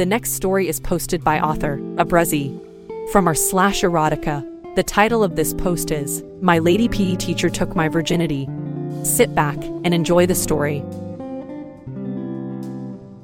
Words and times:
The 0.00 0.06
next 0.06 0.32
story 0.32 0.66
is 0.66 0.80
posted 0.80 1.22
by 1.22 1.40
author 1.40 1.76
Abrezi 1.96 2.58
from 3.12 3.26
our 3.26 3.34
slash 3.34 3.82
erotica. 3.82 4.74
The 4.74 4.82
title 4.82 5.22
of 5.22 5.36
this 5.36 5.52
post 5.52 5.90
is 5.90 6.24
My 6.40 6.58
Lady 6.58 6.88
PE 6.88 7.16
Teacher 7.16 7.50
Took 7.50 7.76
My 7.76 7.86
Virginity. 7.86 8.48
Sit 9.02 9.34
back 9.34 9.62
and 9.62 9.92
enjoy 9.92 10.24
the 10.24 10.34
story. 10.34 10.78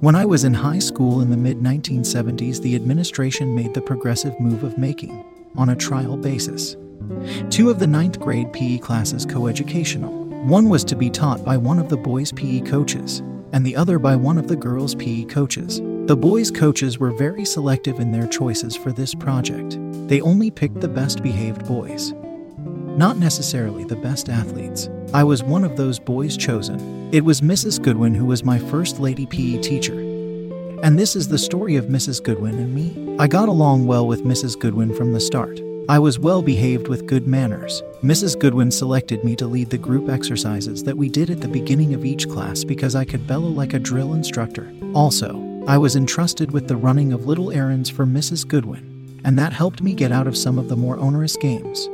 When 0.00 0.14
I 0.14 0.26
was 0.26 0.44
in 0.44 0.52
high 0.52 0.80
school 0.80 1.22
in 1.22 1.30
the 1.30 1.36
mid 1.38 1.60
1970s, 1.60 2.60
the 2.60 2.74
administration 2.74 3.54
made 3.54 3.72
the 3.72 3.80
progressive 3.80 4.38
move 4.38 4.62
of 4.62 4.76
making, 4.76 5.24
on 5.56 5.70
a 5.70 5.76
trial 5.76 6.18
basis, 6.18 6.76
two 7.48 7.70
of 7.70 7.78
the 7.78 7.86
ninth 7.86 8.20
grade 8.20 8.52
PE 8.52 8.80
classes 8.80 9.24
coeducational. 9.24 10.12
One 10.44 10.68
was 10.68 10.84
to 10.84 10.94
be 10.94 11.08
taught 11.08 11.42
by 11.42 11.56
one 11.56 11.78
of 11.78 11.88
the 11.88 11.96
boys' 11.96 12.32
PE 12.32 12.60
coaches, 12.60 13.20
and 13.54 13.64
the 13.64 13.76
other 13.76 13.98
by 13.98 14.14
one 14.14 14.36
of 14.36 14.46
the 14.46 14.56
girls' 14.56 14.94
PE 14.94 15.24
coaches. 15.24 15.80
The 16.06 16.16
boys' 16.16 16.52
coaches 16.52 17.00
were 17.00 17.10
very 17.10 17.44
selective 17.44 17.98
in 17.98 18.12
their 18.12 18.28
choices 18.28 18.76
for 18.76 18.92
this 18.92 19.12
project. 19.12 19.76
They 20.06 20.20
only 20.20 20.52
picked 20.52 20.80
the 20.80 20.86
best 20.86 21.20
behaved 21.20 21.66
boys, 21.66 22.12
not 22.96 23.18
necessarily 23.18 23.82
the 23.82 23.96
best 23.96 24.28
athletes. 24.28 24.88
I 25.12 25.24
was 25.24 25.42
one 25.42 25.64
of 25.64 25.76
those 25.76 25.98
boys 25.98 26.36
chosen. 26.36 27.12
It 27.12 27.24
was 27.24 27.40
Mrs. 27.40 27.82
Goodwin 27.82 28.14
who 28.14 28.24
was 28.24 28.44
my 28.44 28.56
first 28.56 29.00
lady 29.00 29.26
PE 29.26 29.60
teacher. 29.62 29.98
And 30.84 30.96
this 30.96 31.16
is 31.16 31.26
the 31.26 31.38
story 31.38 31.74
of 31.74 31.86
Mrs. 31.86 32.22
Goodwin 32.22 32.54
and 32.54 32.72
me. 32.72 33.16
I 33.18 33.26
got 33.26 33.48
along 33.48 33.88
well 33.88 34.06
with 34.06 34.22
Mrs. 34.22 34.56
Goodwin 34.56 34.94
from 34.94 35.12
the 35.12 35.18
start. 35.18 35.60
I 35.88 35.98
was 35.98 36.20
well 36.20 36.40
behaved 36.40 36.86
with 36.86 37.08
good 37.08 37.26
manners. 37.26 37.82
Mrs. 38.04 38.38
Goodwin 38.38 38.70
selected 38.70 39.24
me 39.24 39.34
to 39.34 39.48
lead 39.48 39.70
the 39.70 39.78
group 39.78 40.08
exercises 40.08 40.84
that 40.84 40.96
we 40.96 41.08
did 41.08 41.30
at 41.30 41.40
the 41.40 41.48
beginning 41.48 41.94
of 41.94 42.04
each 42.04 42.28
class 42.28 42.62
because 42.62 42.94
I 42.94 43.04
could 43.04 43.26
bellow 43.26 43.48
like 43.48 43.74
a 43.74 43.80
drill 43.80 44.14
instructor. 44.14 44.72
Also, 44.94 45.45
I 45.68 45.78
was 45.78 45.96
entrusted 45.96 46.52
with 46.52 46.68
the 46.68 46.76
running 46.76 47.12
of 47.12 47.26
little 47.26 47.50
errands 47.50 47.90
for 47.90 48.06
Mrs. 48.06 48.46
Goodwin, 48.46 49.20
and 49.24 49.36
that 49.36 49.52
helped 49.52 49.82
me 49.82 49.94
get 49.94 50.12
out 50.12 50.28
of 50.28 50.36
some 50.36 50.60
of 50.60 50.68
the 50.68 50.76
more 50.76 50.96
onerous 50.96 51.36
games. 51.36 51.88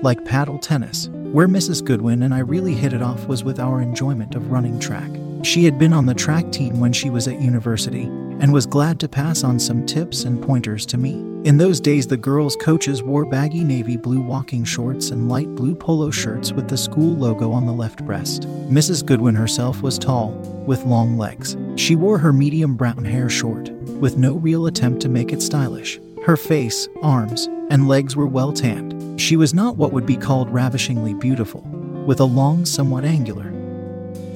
Like 0.00 0.24
paddle 0.24 0.58
tennis, 0.58 1.08
where 1.08 1.46
Mrs. 1.46 1.84
Goodwin 1.84 2.22
and 2.22 2.32
I 2.32 2.38
really 2.38 2.72
hit 2.72 2.94
it 2.94 3.02
off 3.02 3.26
was 3.26 3.44
with 3.44 3.60
our 3.60 3.82
enjoyment 3.82 4.34
of 4.34 4.50
running 4.50 4.78
track. 4.78 5.10
She 5.42 5.66
had 5.66 5.78
been 5.78 5.92
on 5.92 6.06
the 6.06 6.14
track 6.14 6.50
team 6.50 6.80
when 6.80 6.94
she 6.94 7.10
was 7.10 7.28
at 7.28 7.42
university 7.42 8.04
and 8.04 8.54
was 8.54 8.64
glad 8.64 8.98
to 9.00 9.08
pass 9.08 9.44
on 9.44 9.60
some 9.60 9.84
tips 9.84 10.24
and 10.24 10.42
pointers 10.42 10.86
to 10.86 10.96
me. 10.96 11.33
In 11.44 11.58
those 11.58 11.78
days, 11.78 12.06
the 12.06 12.16
girls' 12.16 12.56
coaches 12.56 13.02
wore 13.02 13.26
baggy 13.26 13.64
navy 13.64 13.98
blue 13.98 14.22
walking 14.22 14.64
shorts 14.64 15.10
and 15.10 15.28
light 15.28 15.54
blue 15.54 15.74
polo 15.74 16.10
shirts 16.10 16.52
with 16.52 16.68
the 16.68 16.76
school 16.78 17.14
logo 17.14 17.52
on 17.52 17.66
the 17.66 17.72
left 17.72 18.02
breast. 18.06 18.44
Mrs. 18.70 19.04
Goodwin 19.04 19.34
herself 19.34 19.82
was 19.82 19.98
tall, 19.98 20.30
with 20.66 20.86
long 20.86 21.18
legs. 21.18 21.54
She 21.76 21.96
wore 21.96 22.16
her 22.16 22.32
medium 22.32 22.76
brown 22.76 23.04
hair 23.04 23.28
short, 23.28 23.68
with 24.00 24.16
no 24.16 24.36
real 24.36 24.66
attempt 24.68 25.02
to 25.02 25.10
make 25.10 25.34
it 25.34 25.42
stylish. 25.42 26.00
Her 26.24 26.38
face, 26.38 26.88
arms, 27.02 27.46
and 27.68 27.88
legs 27.88 28.16
were 28.16 28.26
well 28.26 28.54
tanned. 28.54 29.20
She 29.20 29.36
was 29.36 29.52
not 29.52 29.76
what 29.76 29.92
would 29.92 30.06
be 30.06 30.16
called 30.16 30.48
ravishingly 30.48 31.12
beautiful, 31.12 31.60
with 32.06 32.20
a 32.20 32.24
long, 32.24 32.64
somewhat 32.64 33.04
angular 33.04 33.53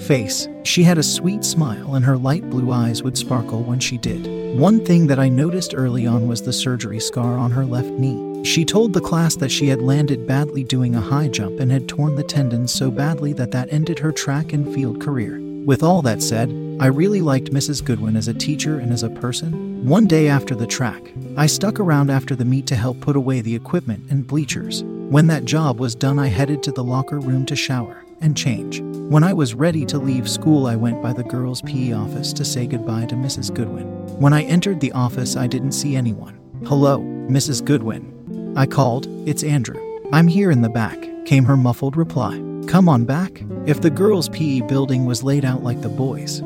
face. 0.00 0.48
She 0.64 0.82
had 0.82 0.98
a 0.98 1.03
sweet 1.03 1.44
smile, 1.44 1.94
and 1.94 2.04
her 2.04 2.16
light 2.16 2.48
blue 2.48 2.72
eyes 2.72 3.03
would 3.03 3.19
sparkle 3.19 3.62
when 3.62 3.81
she 3.81 3.98
did. 3.98 4.59
One 4.59 4.84
thing 4.84 5.06
that 5.06 5.19
I 5.19 5.28
noticed 5.28 5.75
early 5.76 6.06
on 6.06 6.26
was 6.26 6.42
the 6.42 6.53
surgery 6.53 7.00
scar 7.00 7.36
on 7.36 7.50
her 7.50 7.64
left 7.64 7.91
knee. 7.91 8.44
She 8.44 8.64
told 8.64 8.92
the 8.92 9.00
class 9.00 9.37
that 9.37 9.50
she 9.50 9.69
had 9.69 9.82
landed 9.82 10.26
badly 10.26 10.64
doing 10.64 10.94
a 10.94 11.00
high 11.00 11.28
jump 11.28 11.60
and 11.60 11.70
had 11.70 11.88
torn 11.88 12.14
the 12.14 12.22
tendons 12.22 12.72
so 12.72 12.91
badly 12.91 13.32
that 13.34 13.50
that 13.50 13.72
ended 13.72 13.98
her 13.98 14.12
track 14.12 14.53
and 14.53 14.72
field 14.72 15.00
career. 15.00 15.41
With 15.64 15.82
all 15.82 16.03
that 16.03 16.22
said, 16.22 16.50
I 16.81 16.87
really 16.87 17.20
liked 17.20 17.53
Mrs. 17.53 17.84
Goodwin 17.84 18.16
as 18.16 18.28
a 18.28 18.34
teacher 18.34 18.78
and 18.78 18.92
as 18.92 19.03
a 19.03 19.10
person. 19.10 19.87
One 19.87 20.06
day 20.06 20.28
after 20.28 20.54
the 20.54 20.66
track, 20.66 21.12
I 21.37 21.47
stuck 21.47 21.81
around 21.81 22.10
after 22.10 22.34
the 22.34 22.44
meet 22.44 22.66
to 22.69 22.76
help 22.76 23.00
put 23.00 23.16
away 23.16 23.41
the 23.41 23.54
equipment 23.54 24.04
and 24.10 24.26
bleachers. 24.26 24.82
When 24.84 25.26
that 25.26 25.44
job 25.44 25.78
was 25.78 25.94
done, 25.94 26.19
I 26.19 26.28
headed 26.28 26.62
to 26.62 26.72
the 26.72 26.84
locker 26.84 27.19
room 27.19 27.44
to 27.47 27.56
shower 27.56 28.04
and 28.21 28.37
change. 28.37 28.81
When 29.11 29.25
I 29.25 29.33
was 29.33 29.55
ready 29.55 29.84
to 29.87 29.99
leave 29.99 30.29
school, 30.29 30.67
I 30.67 30.77
went 30.77 31.03
by 31.03 31.12
the 31.12 31.25
girls' 31.25 31.62
PE 31.62 31.93
office 31.93 32.33
to 32.34 32.45
say 32.45 32.67
goodbye 32.67 33.06
to 33.06 33.15
Mrs. 33.15 33.53
Goodwin. 33.55 33.87
When 34.19 34.33
I 34.33 34.43
entered 34.43 34.81
the 34.81 34.93
office, 34.93 35.37
I 35.37 35.47
didn't 35.47 35.73
see 35.73 35.97
anyone. 35.97 36.39
Hello, 36.67 36.99
Mrs. 36.99 37.65
Goodwin. 37.65 38.55
I 38.56 38.67
called, 38.67 39.06
It's 39.27 39.43
Andrew. 39.43 39.81
I'm 40.12 40.27
here 40.27 40.51
in 40.51 40.62
the 40.62 40.69
back, 40.69 40.99
came 41.25 41.45
her 41.45 41.56
muffled 41.56 41.97
reply. 41.97 42.43
Come 42.67 42.89
on 42.89 43.05
back. 43.05 43.43
If 43.67 43.81
the 43.81 43.91
girls' 43.91 44.29
PE 44.29 44.62
building 44.62 45.05
was 45.05 45.23
laid 45.23 45.45
out 45.45 45.62
like 45.62 45.81
the 45.81 45.89
boys', 45.89 46.43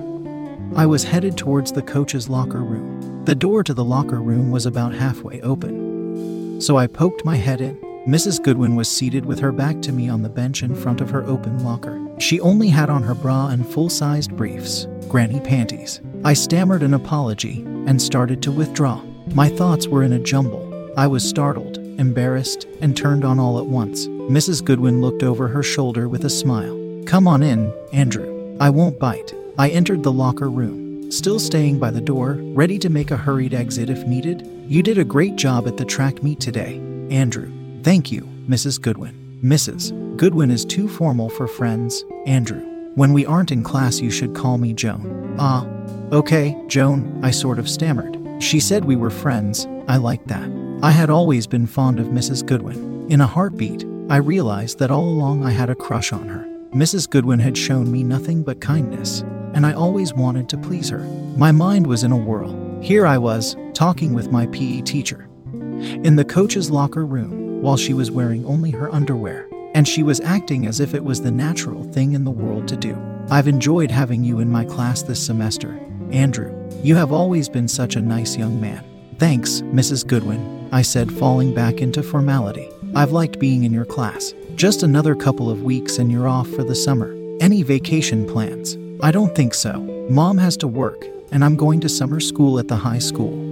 I 0.77 0.87
was 0.87 1.05
headed 1.05 1.37
towards 1.37 1.73
the 1.73 1.83
coach's 1.83 2.29
locker 2.29 2.63
room. 2.63 3.25
The 3.25 3.35
door 3.35 3.63
to 3.63 3.75
the 3.75 3.85
locker 3.85 4.21
room 4.21 4.51
was 4.51 4.67
about 4.67 4.95
halfway 4.95 5.41
open. 5.43 6.61
So 6.61 6.77
I 6.77 6.87
poked 6.87 7.25
my 7.25 7.37
head 7.37 7.61
in. 7.61 7.92
Mrs. 8.07 8.43
Goodwin 8.43 8.75
was 8.75 8.91
seated 8.91 9.25
with 9.25 9.39
her 9.39 9.53
back 9.53 9.81
to 9.83 9.93
me 9.93 10.09
on 10.09 10.23
the 10.23 10.29
bench 10.29 10.65
in 10.65 10.75
front 10.75 11.01
of 11.01 11.09
her 11.11 11.23
open 11.23 11.63
locker. 11.63 12.01
She 12.19 12.41
only 12.41 12.69
had 12.69 12.91
on 12.91 13.05
her 13.05 13.15
bra 13.15 13.51
and 13.51 13.65
full 13.65 13.89
sized 13.89 14.37
briefs, 14.37 14.89
granny 15.09 15.39
panties. 15.39 16.01
I 16.25 16.33
stammered 16.33 16.83
an 16.83 16.95
apology 16.95 17.63
and 17.87 18.03
started 18.03 18.43
to 18.43 18.51
withdraw. 18.51 19.01
My 19.35 19.49
thoughts 19.49 19.87
were 19.87 20.03
in 20.03 20.15
a 20.15 20.19
jumble. 20.19 20.93
I 20.97 21.07
was 21.07 21.29
startled, 21.29 21.79
embarrassed, 21.79 22.67
and 22.81 22.97
turned 22.97 23.25
on 23.25 23.39
all 23.39 23.61
at 23.61 23.67
once. 23.67 24.09
Mrs. 24.09 24.65
Goodwin 24.65 25.01
looked 25.01 25.23
over 25.23 25.47
her 25.47 25.63
shoulder 25.63 26.09
with 26.09 26.25
a 26.25 26.31
smile. 26.31 26.77
Come 27.07 27.29
on 27.29 27.41
in, 27.45 27.73
Andrew. 27.93 28.57
I 28.59 28.71
won't 28.71 28.99
bite. 28.99 29.33
I 29.59 29.69
entered 29.69 30.03
the 30.03 30.13
locker 30.13 30.51
room, 30.51 31.13
still 31.13 31.39
staying 31.39 31.79
by 31.79 31.93
the 31.93 32.01
door, 32.01 32.33
ready 32.41 32.81
to 32.81 32.91
make 32.91 33.13
a 33.13 33.17
hurried 33.17 33.55
exit 33.55 33.91
if 33.91 34.05
needed. 34.09 34.45
You 34.67 34.83
did 34.83 34.99
a 34.99 35.05
great 35.05 35.37
job 35.37 35.69
at 35.69 35.77
the 35.77 35.85
track 35.85 36.21
meet 36.21 36.41
today, 36.41 36.79
Andrew. 37.09 37.62
Thank 37.83 38.13
you, 38.13 38.23
Mrs. 38.49 38.81
Goodwin. 38.81 39.41
Mrs. 39.43 40.17
Goodwin 40.17 40.53
is 40.53 40.65
too 40.65 40.89
formal 40.89 41.29
for 41.29 41.49
friends, 41.49 42.05
Andrew. 42.27 42.61
When 42.95 43.13
we 43.13 43.27
aren't 43.27 43.51
in 43.51 43.65
class, 43.65 43.99
you 43.99 44.09
should 44.09 44.37
call 44.37 44.57
me 44.57 44.73
Joan. 44.73 45.35
Ah, 45.37 45.67
okay, 46.13 46.57
Joan, 46.69 47.19
I 47.25 47.33
sort 47.33 47.59
of 47.59 47.69
stammered. 47.69 48.17
She 48.41 48.61
said 48.61 48.85
we 48.85 48.95
were 48.95 49.11
friends. 49.11 49.67
I 49.89 49.97
liked 49.97 50.29
that. 50.29 50.49
I 50.81 50.93
had 50.93 51.11
always 51.11 51.49
been 51.49 51.67
fond 51.67 51.99
of 51.99 52.07
Mrs. 52.07 52.47
Goodwin. 52.47 53.11
In 53.11 53.21
a 53.21 53.27
heartbeat, 53.27 53.85
I 54.09 54.19
realized 54.19 54.79
that 54.79 54.93
all 54.93 55.09
along 55.09 55.45
I 55.45 55.51
had 55.51 55.69
a 55.69 55.75
crush 55.75 56.13
on 56.13 56.29
her. 56.29 56.47
Mrs. 56.73 57.11
Goodwin 57.11 57.41
had 57.41 57.59
shown 57.59 57.91
me 57.91 58.05
nothing 58.05 58.45
but 58.45 58.61
kindness, 58.61 59.23
and 59.55 59.67
I 59.67 59.73
always 59.73 60.15
wanted 60.15 60.49
to 60.51 60.57
please 60.57 60.89
her. 60.91 61.01
My 61.37 61.51
mind 61.51 61.89
was 61.89 62.05
in 62.05 62.13
a 62.13 62.17
whirl. 62.17 62.81
Here 62.81 63.07
I 63.07 63.19
was, 63.19 63.57
talking 63.75 64.15
with 64.15 64.31
my 64.31 64.47
PE 64.47 64.83
teacher. 64.83 65.29
In 65.53 66.15
the 66.15 66.25
coach's 66.25 66.71
locker 66.71 67.05
room, 67.05 67.42
while 67.63 67.77
she 67.77 67.95
was 67.95 68.11
wearing 68.11 68.45
only 68.45 68.73
her 68.73 68.93
underwear, 68.93 69.49
and 69.75 69.87
she 69.87 70.03
was 70.03 70.21
acting 70.21 70.67
as 70.67 70.81
if 70.81 70.95
it 70.95 71.03
was 71.03 71.23
the 71.23 71.31
natural 71.31 71.85
thing 71.85 72.13
in 72.13 72.25
the 72.25 72.31
world 72.31 72.67
to 72.69 72.77
do. 72.77 72.95
I've 73.31 73.49
enjoyed 73.49 73.91
having 73.91 74.25
you 74.25 74.41
in 74.41 74.51
my 74.51 74.65
class 74.65 75.03
this 75.03 75.25
semester, 75.25 75.81
Andrew. 76.11 76.53
You 76.83 76.97
have 76.97 77.13
always 77.13 77.49
been 77.49 77.69
such 77.69 77.95
a 77.95 78.03
nice 78.03 78.37
young 78.37 78.61
man. 78.61 78.85
Thanks, 79.19 79.61
Mrs. 79.61 80.05
Goodwin, 80.05 80.69
I 80.73 80.83
said, 80.83 81.13
falling 81.13 81.55
back 81.55 81.81
into 81.81 82.03
formality. 82.03 82.69
I've 82.97 83.13
liked 83.13 83.39
being 83.39 83.63
in 83.63 83.73
your 83.73 83.85
class. 83.85 84.35
Just 84.57 84.83
another 84.83 85.15
couple 85.15 85.49
of 85.49 85.63
weeks 85.63 85.99
and 85.99 86.11
you're 86.11 86.29
off 86.29 86.49
for 86.49 86.65
the 86.65 86.75
summer. 86.75 87.15
Any 87.41 87.63
vacation 87.63 88.27
plans? 88.27 88.77
I 89.01 89.13
don't 89.13 89.35
think 89.35 89.55
so. 89.55 89.81
Mom 90.11 90.37
has 90.39 90.57
to 90.59 90.69
work, 90.69 91.07
and 91.31 91.45
I'm 91.45 91.57
going 91.57 91.81
to 91.81 91.89
summer 91.89 92.21
school 92.21 92.59
at 92.59 92.69
the 92.69 92.77
high 92.77 92.99
school. 92.99 93.52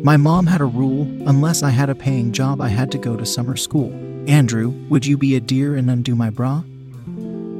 My 0.00 0.16
mom 0.16 0.46
had 0.46 0.60
a 0.60 0.64
rule 0.64 1.02
unless 1.28 1.62
I 1.62 1.70
had 1.70 1.90
a 1.90 1.94
paying 1.94 2.32
job, 2.32 2.60
I 2.60 2.68
had 2.68 2.90
to 2.92 2.98
go 2.98 3.16
to 3.16 3.26
summer 3.26 3.56
school. 3.56 3.92
Andrew, 4.28 4.68
would 4.88 5.06
you 5.06 5.16
be 5.16 5.36
a 5.36 5.40
dear 5.40 5.76
and 5.76 5.90
undo 5.90 6.14
my 6.14 6.30
bra? 6.30 6.62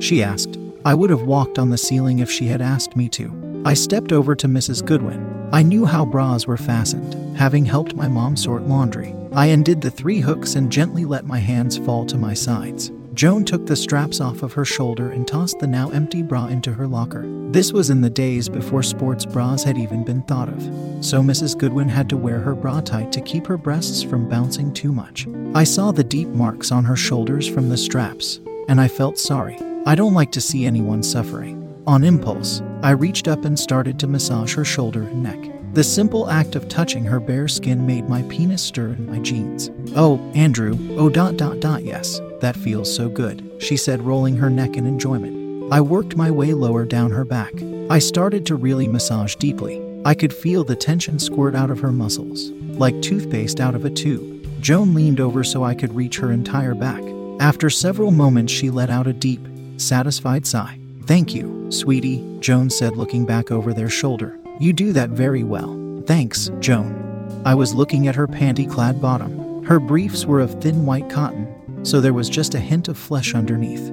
She 0.01 0.23
asked. 0.23 0.59
I 0.85 0.95
would 0.95 1.11
have 1.11 1.23
walked 1.23 1.59
on 1.59 1.71
the 1.71 1.79
ceiling 1.79 2.21
if 2.21 2.31
she 2.31 2.47
had 2.47 2.61
asked 2.61 2.97
me 2.97 3.09
to. 3.11 3.63
I 3.65 3.75
stepped 3.75 4.13
over 4.13 4.37
to 4.37 4.47
Mrs. 4.47 4.85
Goodwin. 4.85 5.49
I 5.53 5.63
knew 5.63 5.85
how 5.85 6.05
bras 6.05 6.47
were 6.47 6.57
fastened, 6.57 7.37
having 7.37 7.65
helped 7.65 7.97
my 7.97 8.09
mom 8.09 8.37
sort 8.37 8.63
laundry. 8.63 9.15
I 9.33 9.47
undid 9.47 9.81
the 9.81 9.91
three 9.91 10.21
hooks 10.21 10.55
and 10.55 10.71
gently 10.71 11.05
let 11.05 11.27
my 11.27 11.39
hands 11.39 11.77
fall 11.77 12.07
to 12.07 12.17
my 12.17 12.35
sides. 12.35 12.91
Joan 13.17 13.47
took 13.47 13.65
the 13.65 13.77
straps 13.77 14.21
off 14.21 14.43
of 14.43 14.53
her 14.53 14.67
shoulder 14.67 15.11
and 15.11 15.27
tossed 15.27 15.59
the 15.59 15.67
now 15.67 15.89
empty 15.89 16.23
bra 16.23 16.49
into 16.49 16.75
her 16.75 16.87
locker. 16.87 17.25
This 17.51 17.73
was 17.73 17.89
in 17.89 18.03
the 18.03 18.11
days 18.11 18.47
before 18.47 18.83
sports 18.83 19.25
bras 19.25 19.65
had 19.65 19.79
even 19.79 20.05
been 20.05 20.21
thought 20.25 20.51
of, 20.51 20.63
so 21.03 21.23
Mrs. 21.23 21.57
Goodwin 21.57 21.89
had 21.89 22.11
to 22.11 22.17
wear 22.19 22.41
her 22.41 22.55
bra 22.55 22.83
tight 22.83 23.11
to 23.13 23.23
keep 23.23 23.47
her 23.47 23.57
breasts 23.57 24.03
from 24.03 24.29
bouncing 24.29 24.71
too 24.71 24.93
much. 24.93 25.27
I 25.55 25.65
saw 25.65 25.93
the 25.93 26.05
deep 26.05 26.29
marks 26.29 26.71
on 26.71 26.85
her 26.85 26.95
shoulders 26.95 27.49
from 27.49 27.71
the 27.71 27.79
straps, 27.79 28.41
and 28.69 28.79
I 28.79 28.87
felt 28.87 29.19
sorry. 29.19 29.59
I 29.87 29.95
don't 29.95 30.13
like 30.13 30.33
to 30.33 30.41
see 30.43 30.67
anyone 30.67 31.03
suffering. 31.03 31.75
On 31.87 32.05
impulse, 32.05 32.61
I 32.83 32.91
reached 32.91 33.29
up 33.29 33.47
and 33.47 33.59
started 33.59 33.99
to 34.01 34.07
massage 34.07 34.55
her 34.57 34.65
shoulder 34.65 35.05
and 35.05 35.23
neck. 35.23 35.56
The 35.77 35.85
simple 35.85 36.31
act 36.31 36.57
of 36.57 36.71
touching 36.71 37.05
her 37.05 37.21
bare 37.21 37.49
skin 37.49 37.85
made 37.85 38.09
my 38.09 38.23
penis 38.31 38.63
stir 38.63 38.95
in 38.95 39.11
my 39.11 39.19
jeans. 39.19 39.71
Oh, 39.95 40.19
Andrew, 40.35 40.79
oh 40.97 41.11
dot 41.11 41.37
dot 41.37 41.61
dot 41.61 41.85
yes, 41.85 42.19
that 42.41 42.57
feels 42.57 42.97
so 42.97 43.11
good, 43.11 43.47
she 43.59 43.77
said, 43.77 44.01
rolling 44.01 44.39
her 44.39 44.49
neck 44.49 44.79
in 44.79 44.87
enjoyment. 44.87 45.71
I 45.71 45.83
worked 45.83 46.17
my 46.17 46.31
way 46.31 46.55
lower 46.55 46.87
down 46.87 47.11
her 47.11 47.27
back. 47.27 47.53
I 47.91 47.99
started 47.99 48.47
to 48.47 48.55
really 48.55 48.89
massage 48.89 49.35
deeply. 49.35 49.83
I 50.07 50.15
could 50.15 50.33
feel 50.33 50.65
the 50.65 50.75
tension 50.75 51.19
squirt 51.19 51.55
out 51.55 51.71
of 51.71 51.81
her 51.81 51.93
muscles, 51.93 52.53
like 52.79 53.03
toothpaste 53.03 53.61
out 53.61 53.75
of 53.75 53.85
a 53.85 53.91
tube. 53.91 54.47
Joan 54.63 54.95
leaned 54.95 55.21
over 55.21 55.45
so 55.45 55.63
I 55.63 55.75
could 55.75 55.95
reach 55.95 56.17
her 56.21 56.33
entire 56.33 56.75
back. 56.75 57.03
After 57.39 57.69
several 57.69 58.13
moments, 58.13 58.51
she 58.51 58.71
let 58.71 58.89
out 58.89 59.09
a 59.09 59.13
deep, 59.13 59.47
satisfied 59.77 60.47
sigh. 60.47 60.81
Thank 61.03 61.35
you, 61.35 61.71
sweetie, 61.71 62.39
Joan 62.41 62.71
said, 62.71 62.97
looking 62.97 63.27
back 63.27 63.51
over 63.51 63.75
their 63.75 63.91
shoulder. 63.91 64.39
You 64.59 64.73
do 64.73 64.93
that 64.93 65.11
very 65.11 65.45
well. 65.45 66.03
Thanks, 66.07 66.51
Joan. 66.61 67.43
I 67.45 67.55
was 67.55 67.75
looking 67.75 68.09
at 68.09 68.15
her 68.15 68.27
panty 68.27 68.71
clad 68.71 69.03
bottom. 69.03 69.63
Her 69.65 69.79
briefs 69.79 70.25
were 70.25 70.41
of 70.41 70.63
thin 70.63 70.87
white 70.87 71.11
cotton, 71.11 71.85
so 71.85 72.01
there 72.01 72.15
was 72.15 72.31
just 72.31 72.55
a 72.55 72.61
hint 72.61 72.89
of 72.89 72.97
flesh 72.97 73.35
underneath. 73.35 73.93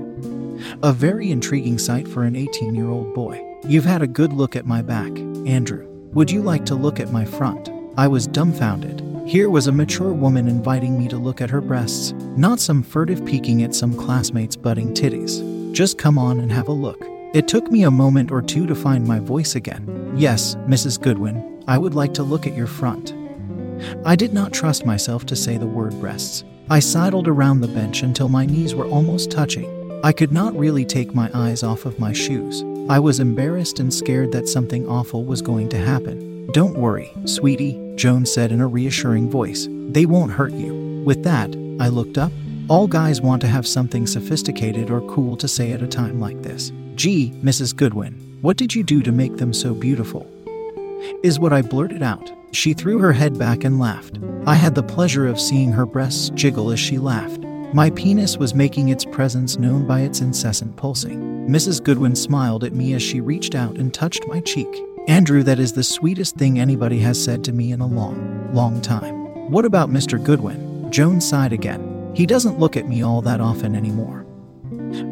A 0.81 0.93
very 0.93 1.31
intriguing 1.31 1.77
sight 1.77 2.07
for 2.07 2.23
an 2.23 2.35
18 2.35 2.75
year 2.75 2.87
old 2.87 3.13
boy. 3.13 3.43
You've 3.67 3.83
had 3.83 4.01
a 4.01 4.07
good 4.07 4.31
look 4.31 4.55
at 4.55 4.65
my 4.65 4.81
back, 4.81 5.11
Andrew. 5.45 5.85
Would 6.13 6.31
you 6.31 6.41
like 6.41 6.65
to 6.67 6.75
look 6.75 6.99
at 6.99 7.11
my 7.11 7.25
front? 7.25 7.69
I 7.97 8.07
was 8.07 8.27
dumbfounded. 8.27 9.01
Here 9.27 9.49
was 9.49 9.67
a 9.67 9.71
mature 9.71 10.13
woman 10.13 10.47
inviting 10.47 10.97
me 10.97 11.07
to 11.09 11.17
look 11.17 11.41
at 11.41 11.49
her 11.49 11.61
breasts, 11.61 12.13
not 12.37 12.59
some 12.59 12.83
furtive 12.83 13.25
peeking 13.25 13.63
at 13.63 13.75
some 13.75 13.97
classmate's 13.97 14.55
budding 14.55 14.93
titties. 14.93 15.73
Just 15.73 15.97
come 15.97 16.17
on 16.17 16.39
and 16.39 16.51
have 16.51 16.67
a 16.67 16.73
look. 16.73 17.12
It 17.33 17.47
took 17.47 17.71
me 17.71 17.81
a 17.81 17.89
moment 17.89 18.29
or 18.29 18.43
two 18.43 18.67
to 18.67 18.75
find 18.75 19.07
my 19.07 19.17
voice 19.17 19.55
again. 19.55 20.13
Yes, 20.15 20.53
Mrs. 20.67 21.01
Goodwin, 21.01 21.63
I 21.67 21.79
would 21.79 21.95
like 21.95 22.13
to 22.13 22.21
look 22.21 22.45
at 22.45 22.55
your 22.55 22.67
front. 22.67 23.15
I 24.05 24.15
did 24.15 24.33
not 24.33 24.53
trust 24.53 24.85
myself 24.85 25.25
to 25.25 25.35
say 25.35 25.57
the 25.57 25.65
word 25.65 25.99
breasts. 25.99 26.43
I 26.69 26.77
sidled 26.77 27.27
around 27.27 27.61
the 27.61 27.67
bench 27.67 28.03
until 28.03 28.29
my 28.29 28.45
knees 28.45 28.75
were 28.75 28.85
almost 28.85 29.31
touching. 29.31 29.67
I 30.03 30.11
could 30.11 30.31
not 30.31 30.55
really 30.55 30.85
take 30.85 31.15
my 31.15 31.31
eyes 31.33 31.63
off 31.63 31.85
of 31.85 31.97
my 31.97 32.13
shoes. 32.13 32.63
I 32.87 32.99
was 32.99 33.19
embarrassed 33.19 33.79
and 33.79 33.91
scared 33.91 34.31
that 34.33 34.47
something 34.47 34.87
awful 34.87 35.25
was 35.25 35.41
going 35.41 35.69
to 35.69 35.77
happen. 35.79 36.45
Don't 36.51 36.77
worry, 36.77 37.11
sweetie, 37.25 37.81
Joan 37.95 38.27
said 38.27 38.51
in 38.51 38.61
a 38.61 38.67
reassuring 38.67 39.31
voice. 39.31 39.67
They 39.89 40.05
won't 40.05 40.33
hurt 40.33 40.53
you. 40.53 41.01
With 41.03 41.23
that, 41.23 41.49
I 41.79 41.87
looked 41.87 42.19
up. 42.19 42.31
All 42.69 42.85
guys 42.85 43.21
want 43.21 43.41
to 43.41 43.47
have 43.47 43.65
something 43.65 44.05
sophisticated 44.05 44.91
or 44.91 45.01
cool 45.09 45.35
to 45.37 45.47
say 45.47 45.71
at 45.71 45.81
a 45.81 45.87
time 45.87 46.19
like 46.19 46.43
this. 46.43 46.71
Gee, 46.95 47.31
Mrs. 47.43 47.75
Goodwin, 47.75 48.13
what 48.41 48.57
did 48.57 48.75
you 48.75 48.83
do 48.83 49.01
to 49.01 49.11
make 49.11 49.37
them 49.37 49.53
so 49.53 49.73
beautiful? 49.73 50.29
Is 51.23 51.39
what 51.39 51.53
I 51.53 51.61
blurted 51.61 52.03
out. 52.03 52.31
She 52.51 52.73
threw 52.73 52.99
her 52.99 53.11
head 53.11 53.39
back 53.39 53.63
and 53.63 53.79
laughed. 53.79 54.19
I 54.45 54.53
had 54.53 54.75
the 54.75 54.83
pleasure 54.83 55.27
of 55.27 55.39
seeing 55.39 55.71
her 55.71 55.87
breasts 55.87 56.29
jiggle 56.35 56.69
as 56.71 56.79
she 56.79 56.99
laughed. 56.99 57.39
My 57.73 57.89
penis 57.89 58.37
was 58.37 58.53
making 58.53 58.89
its 58.89 59.05
presence 59.05 59.57
known 59.57 59.87
by 59.87 60.01
its 60.01 60.21
incessant 60.21 60.75
pulsing. 60.75 61.47
Mrs. 61.47 61.83
Goodwin 61.83 62.15
smiled 62.15 62.63
at 62.63 62.73
me 62.73 62.93
as 62.93 63.01
she 63.01 63.19
reached 63.19 63.55
out 63.55 63.77
and 63.77 63.91
touched 63.91 64.27
my 64.27 64.39
cheek. 64.41 64.69
Andrew, 65.07 65.41
that 65.43 65.59
is 65.59 65.73
the 65.73 65.83
sweetest 65.83 66.35
thing 66.35 66.59
anybody 66.59 66.99
has 66.99 67.21
said 67.21 67.43
to 67.45 67.51
me 67.51 67.71
in 67.71 67.81
a 67.81 67.87
long, 67.87 68.53
long 68.53 68.79
time. 68.81 69.51
What 69.51 69.65
about 69.65 69.89
Mr. 69.89 70.23
Goodwin? 70.23 70.91
Joan 70.91 71.19
sighed 71.19 71.53
again. 71.53 72.11
He 72.13 72.27
doesn't 72.27 72.59
look 72.59 72.77
at 72.77 72.87
me 72.87 73.01
all 73.01 73.23
that 73.23 73.41
often 73.41 73.75
anymore. 73.75 74.22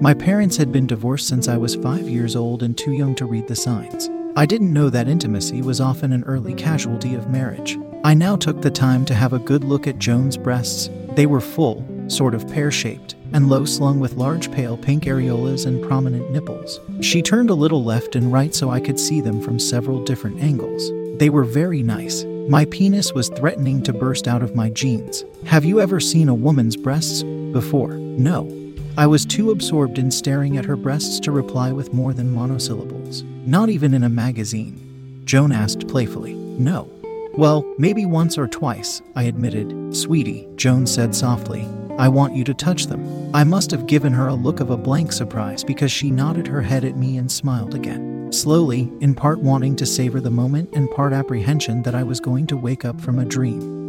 My 0.01 0.13
parents 0.13 0.57
had 0.57 0.71
been 0.71 0.87
divorced 0.87 1.27
since 1.27 1.47
I 1.47 1.57
was 1.57 1.75
five 1.75 2.07
years 2.07 2.35
old 2.35 2.63
and 2.63 2.77
too 2.77 2.91
young 2.91 3.15
to 3.15 3.25
read 3.25 3.47
the 3.47 3.55
signs. 3.55 4.09
I 4.35 4.45
didn't 4.45 4.71
know 4.71 4.89
that 4.89 5.07
intimacy 5.07 5.61
was 5.61 5.81
often 5.81 6.13
an 6.13 6.23
early 6.23 6.53
casualty 6.53 7.15
of 7.15 7.29
marriage. 7.29 7.77
I 8.03 8.13
now 8.13 8.35
took 8.35 8.61
the 8.61 8.71
time 8.71 9.05
to 9.05 9.13
have 9.13 9.33
a 9.33 9.39
good 9.39 9.63
look 9.63 9.87
at 9.87 9.99
Joan's 9.99 10.37
breasts. 10.37 10.89
They 11.15 11.25
were 11.25 11.41
full, 11.41 11.85
sort 12.07 12.33
of 12.33 12.47
pear 12.47 12.71
shaped, 12.71 13.15
and 13.33 13.49
low 13.49 13.65
slung 13.65 13.99
with 13.99 14.13
large 14.13 14.51
pale 14.51 14.77
pink 14.77 15.03
areolas 15.03 15.65
and 15.65 15.83
prominent 15.83 16.31
nipples. 16.31 16.79
She 17.01 17.21
turned 17.21 17.49
a 17.49 17.55
little 17.55 17.83
left 17.83 18.15
and 18.15 18.31
right 18.31 18.53
so 18.53 18.69
I 18.69 18.79
could 18.79 18.99
see 18.99 19.19
them 19.19 19.41
from 19.41 19.59
several 19.59 20.03
different 20.03 20.39
angles. 20.41 20.91
They 21.19 21.29
were 21.29 21.43
very 21.43 21.83
nice. 21.83 22.23
My 22.47 22.65
penis 22.65 23.13
was 23.13 23.29
threatening 23.29 23.83
to 23.83 23.93
burst 23.93 24.27
out 24.27 24.43
of 24.43 24.55
my 24.55 24.69
jeans. 24.69 25.23
Have 25.45 25.65
you 25.65 25.79
ever 25.79 25.99
seen 25.99 26.29
a 26.29 26.33
woman's 26.33 26.75
breasts 26.75 27.23
before? 27.23 27.93
No. 27.95 28.60
I 28.97 29.07
was 29.07 29.25
too 29.25 29.51
absorbed 29.51 29.97
in 29.97 30.11
staring 30.11 30.57
at 30.57 30.65
her 30.65 30.75
breasts 30.75 31.19
to 31.21 31.31
reply 31.31 31.71
with 31.71 31.93
more 31.93 32.13
than 32.13 32.33
monosyllables. 32.33 33.23
Not 33.45 33.69
even 33.69 33.93
in 33.93 34.03
a 34.03 34.09
magazine. 34.09 35.21
Joan 35.23 35.53
asked 35.53 35.87
playfully. 35.87 36.33
No. 36.33 36.89
Well, 37.35 37.65
maybe 37.77 38.05
once 38.05 38.37
or 38.37 38.47
twice, 38.47 39.01
I 39.15 39.23
admitted. 39.23 39.95
Sweetie, 39.95 40.45
Joan 40.57 40.85
said 40.85 41.15
softly. 41.15 41.65
I 41.97 42.09
want 42.09 42.35
you 42.35 42.43
to 42.43 42.53
touch 42.53 42.87
them. 42.87 43.33
I 43.33 43.45
must 43.45 43.71
have 43.71 43.87
given 43.87 44.11
her 44.11 44.27
a 44.27 44.33
look 44.33 44.59
of 44.59 44.71
a 44.71 44.77
blank 44.77 45.13
surprise 45.13 45.63
because 45.63 45.91
she 45.91 46.11
nodded 46.11 46.47
her 46.47 46.61
head 46.61 46.83
at 46.83 46.97
me 46.97 47.17
and 47.17 47.31
smiled 47.31 47.73
again. 47.73 48.31
Slowly, 48.33 48.91
in 48.99 49.15
part 49.15 49.39
wanting 49.39 49.77
to 49.77 49.85
savor 49.85 50.19
the 50.19 50.29
moment 50.29 50.69
and 50.73 50.91
part 50.91 51.13
apprehension 51.13 51.81
that 51.83 51.95
I 51.95 52.03
was 52.03 52.19
going 52.19 52.45
to 52.47 52.57
wake 52.57 52.83
up 52.83 52.99
from 52.99 53.19
a 53.19 53.25
dream. 53.25 53.80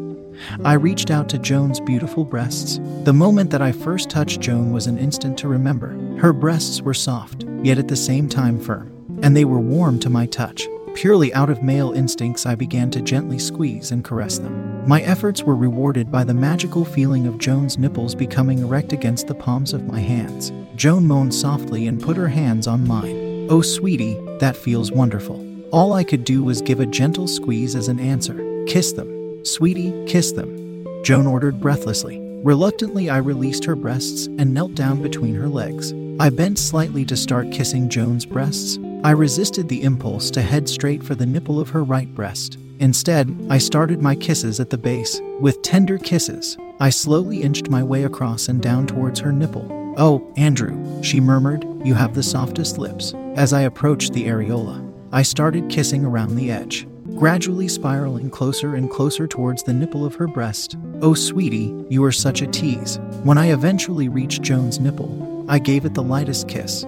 I 0.65 0.75
reached 0.75 1.11
out 1.11 1.29
to 1.31 1.39
Joan's 1.39 1.81
beautiful 1.81 2.25
breasts. 2.25 2.81
The 3.05 3.13
moment 3.13 3.51
that 3.51 3.63
I 3.63 3.73
first 3.73 4.11
touched 4.11 4.41
Joan 4.41 4.73
was 4.73 4.87
an 4.87 4.99
instant 4.99 5.39
to 5.39 5.49
remember. 5.49 5.97
Her 6.19 6.33
breasts 6.33 6.83
were 6.83 6.95
soft, 6.95 7.45
yet 7.63 7.79
at 7.79 7.89
the 7.89 7.97
same 7.97 8.29
time 8.29 8.59
firm, 8.59 8.91
and 9.23 9.37
they 9.37 9.45
were 9.45 9.61
warm 9.61 9.99
to 10.01 10.11
my 10.11 10.27
touch. 10.27 10.67
Purely 10.95 11.33
out 11.33 11.49
of 11.49 11.63
male 11.63 11.93
instincts, 11.93 12.45
I 12.45 12.55
began 12.55 12.91
to 12.91 13.01
gently 13.01 13.39
squeeze 13.39 13.93
and 13.93 14.05
caress 14.05 14.39
them. 14.39 14.87
My 14.87 15.01
efforts 15.03 15.43
were 15.43 15.57
rewarded 15.57 16.13
by 16.13 16.25
the 16.25 16.35
magical 16.35 16.85
feeling 16.85 17.27
of 17.27 17.39
Joan's 17.39 17.79
nipples 17.79 18.15
becoming 18.15 18.59
erect 18.59 18.93
against 18.93 19.27
the 19.27 19.35
palms 19.35 19.73
of 19.73 19.87
my 19.87 20.01
hands. 20.01 20.53
Joan 20.77 21.07
moaned 21.07 21.35
softly 21.35 21.87
and 21.87 22.03
put 22.03 22.17
her 22.17 22.29
hands 22.29 22.67
on 22.67 22.87
mine. 22.87 23.47
Oh, 23.49 23.63
sweetie, 23.63 24.21
that 24.39 24.57
feels 24.57 24.93
wonderful. 24.93 25.47
All 25.71 25.95
I 25.95 26.05
could 26.05 26.25
do 26.25 26.45
was 26.45 26.61
give 26.61 26.81
a 26.81 26.87
gentle 26.87 27.27
squeeze 27.27 27.75
as 27.75 27.89
an 27.89 27.99
answer. 27.99 28.65
Kiss 28.67 28.93
them. 28.93 29.22
Sweetie, 29.45 29.93
kiss 30.07 30.33
them. 30.33 30.87
Joan 31.03 31.27
ordered 31.27 31.61
breathlessly. 31.61 32.19
Reluctantly, 32.45 33.11
I 33.11 33.19
released 33.19 33.65
her 33.65 33.75
breasts 33.75 34.27
and 34.27 34.55
knelt 34.55 34.75
down 34.75 35.03
between 35.03 35.35
her 35.35 35.49
legs. 35.49 35.93
I 36.21 36.31
bent 36.31 36.59
slightly 36.59 37.05
to 37.07 37.17
start 37.17 37.51
kissing 37.51 37.89
Joan's 37.89 38.25
breasts. 38.25 38.79
I 39.03 39.11
resisted 39.11 39.69
the 39.69 39.83
impulse 39.83 40.31
to 40.33 40.43
head 40.43 40.69
straight 40.69 41.03
for 41.03 41.15
the 41.17 41.27
nipple 41.27 41.59
of 41.59 41.71
her 41.71 41.83
right 41.83 42.13
breast. 42.15 42.57
Instead, 42.79 43.47
I 43.51 43.59
started 43.59 44.01
my 44.01 44.15
kisses 44.15 44.61
at 44.61 44.71
the 44.71 44.79
base. 44.79 45.21
With 45.41 45.63
tender 45.63 45.99
kisses, 45.99 46.57
I 46.79 46.91
slowly 46.91 47.43
inched 47.43 47.69
my 47.69 47.83
way 47.83 48.05
across 48.05 48.49
and 48.49 48.63
down 48.63 48.87
towards 48.87 49.19
her 49.21 49.33
nipple. 49.33 49.95
Oh, 49.97 50.33
Andrew, 50.37 51.03
she 51.03 51.21
murmured, 51.21 51.67
you 51.85 51.95
have 51.95 52.15
the 52.15 52.23
softest 52.23 52.79
lips. 52.79 53.15
As 53.35 53.53
I 53.53 53.63
approached 53.63 54.13
the 54.13 54.27
areola, 54.27 54.89
I 55.13 55.23
started 55.23 55.69
kissing 55.69 56.05
around 56.05 56.37
the 56.37 56.51
edge 56.51 56.87
gradually 57.17 57.69
spiraling 57.69 58.31
closer 58.31 58.75
and 58.75 58.91
closer 58.91 59.27
towards 59.27 59.63
the 59.63 59.73
nipple 59.73 60.05
of 60.05 60.15
her 60.17 60.27
breast. 60.27 60.77
Oh, 61.01 61.15
sweetie, 61.15 61.75
you 61.89 62.03
are 62.05 62.13
such 62.13 62.43
a 62.43 62.47
tease. 62.47 62.99
When 63.23 63.39
I 63.39 63.53
eventually 63.53 64.09
reached 64.09 64.43
Joan's 64.43 64.81
nipple, 64.81 65.45
I 65.49 65.59
gave 65.59 65.85
it 65.85 65.95
the 65.95 66.03
lightest 66.03 66.49
kiss, 66.49 66.85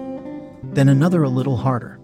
then 0.63 0.89
another 0.89 1.23
a 1.23 1.29
little 1.29 1.57
harder. 1.57 1.99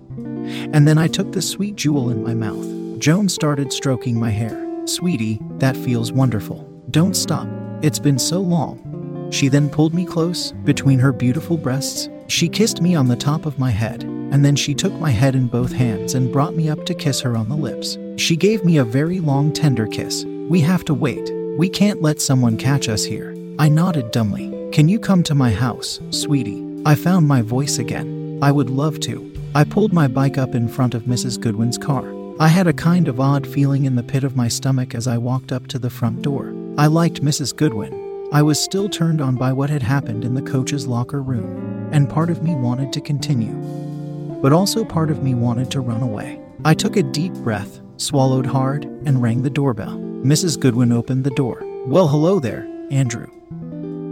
And 0.74 0.88
then 0.88 0.98
I 0.98 1.08
took 1.08 1.32
the 1.32 1.42
sweet 1.42 1.76
jewel 1.76 2.10
in 2.10 2.24
my 2.24 2.34
mouth. 2.34 3.00
Joan 3.00 3.30
started 3.30 3.72
stroking 3.74 4.20
my 4.20 4.30
hair. 4.30 4.68
Sweetie, 4.86 5.40
that 5.60 5.78
feels 5.78 6.12
wonderful. 6.12 6.68
Don't 6.92 7.16
stop. 7.16 7.48
It's 7.82 8.00
been 8.00 8.20
so 8.20 8.40
long. 8.40 9.30
She 9.32 9.48
then 9.48 9.70
pulled 9.70 9.94
me 9.94 10.06
close 10.06 10.52
between 10.64 11.00
her 11.00 11.14
beautiful 11.14 11.58
breasts. 11.58 12.10
She 12.28 12.50
kissed 12.50 12.82
me 12.82 12.96
on 12.96 13.08
the 13.08 13.16
top 13.16 13.46
of 13.46 13.60
my 13.60 13.72
head, 13.72 14.04
and 14.04 14.44
then 14.44 14.56
she 14.56 14.74
took 14.74 14.94
my 14.94 15.10
head 15.10 15.36
in 15.36 15.48
both 15.48 15.72
hands 15.72 16.16
and 16.16 16.32
brought 16.32 16.56
me 16.56 16.70
up 16.70 16.86
to 16.86 16.94
kiss 16.94 17.22
her 17.22 17.36
on 17.36 17.50
the 17.50 17.56
lips. 17.56 17.98
She 18.22 18.36
gave 18.36 18.64
me 18.64 18.78
a 18.78 18.86
very 18.86 19.20
long, 19.20 19.52
tender 19.52 19.88
kiss. 19.88 20.26
We 20.48 20.62
have 20.62 20.86
to 20.86 20.94
wait. 20.94 21.32
We 21.58 21.68
can't 21.68 22.04
let 22.04 22.22
someone 22.22 22.56
catch 22.56 22.88
us 22.88 23.04
here. 23.04 23.36
I 23.58 23.68
nodded 23.68 24.12
dumbly. 24.12 24.70
Can 24.72 24.88
you 24.88 25.00
come 25.00 25.24
to 25.24 25.34
my 25.34 25.50
house, 25.50 26.00
sweetie? 26.12 26.64
I 26.86 26.94
found 26.94 27.28
my 27.28 27.42
voice 27.42 27.80
again. 27.80 28.38
I 28.40 28.52
would 28.52 28.70
love 28.70 29.00
to. 29.00 29.34
I 29.56 29.64
pulled 29.64 29.92
my 29.92 30.08
bike 30.08 30.38
up 30.38 30.54
in 30.54 30.68
front 30.68 30.94
of 30.94 31.06
Mrs. 31.06 31.42
Goodwin's 31.42 31.80
car. 31.80 32.14
I 32.40 32.48
had 32.48 32.68
a 32.68 32.74
kind 32.74 33.08
of 33.08 33.20
odd 33.20 33.48
feeling 33.48 33.86
in 33.86 33.96
the 33.96 34.04
pit 34.04 34.24
of 34.24 34.36
my 34.36 34.48
stomach 34.48 34.94
as 34.94 35.08
I 35.08 35.18
walked 35.18 35.52
up 35.52 35.66
to 35.70 35.80
the 35.80 35.90
front 35.90 36.22
door. 36.22 36.54
I 36.78 36.86
liked 36.86 37.24
Mrs. 37.24 37.56
Goodwin. 37.56 38.30
I 38.32 38.44
was 38.44 38.60
still 38.64 38.88
turned 38.88 39.20
on 39.20 39.36
by 39.36 39.52
what 39.52 39.72
had 39.72 39.82
happened 39.82 40.24
in 40.24 40.36
the 40.36 40.44
coach's 40.44 40.86
locker 40.86 41.24
room, 41.24 41.90
and 41.92 42.08
part 42.08 42.30
of 42.30 42.44
me 42.44 42.54
wanted 42.54 42.94
to 42.94 43.02
continue. 43.02 43.56
But 44.44 44.54
also 44.54 44.86
part 44.86 45.10
of 45.10 45.24
me 45.24 45.34
wanted 45.34 45.72
to 45.72 45.82
run 45.82 46.04
away. 46.04 46.40
I 46.64 46.76
took 46.76 46.96
a 46.96 47.04
deep 47.04 47.34
breath, 47.34 47.82
swallowed 48.02 48.46
hard, 48.46 48.86
and 49.06 49.22
rang 49.22 49.44
the 49.44 49.50
doorbell. 49.50 49.98
Mrs. 50.24 50.60
Goodwin 50.60 50.92
opened 50.92 51.24
the 51.24 51.32
door. 51.32 51.62
Well, 51.86 52.08
hello 52.08 52.40
there, 52.40 52.68
Andrew. 52.92 53.28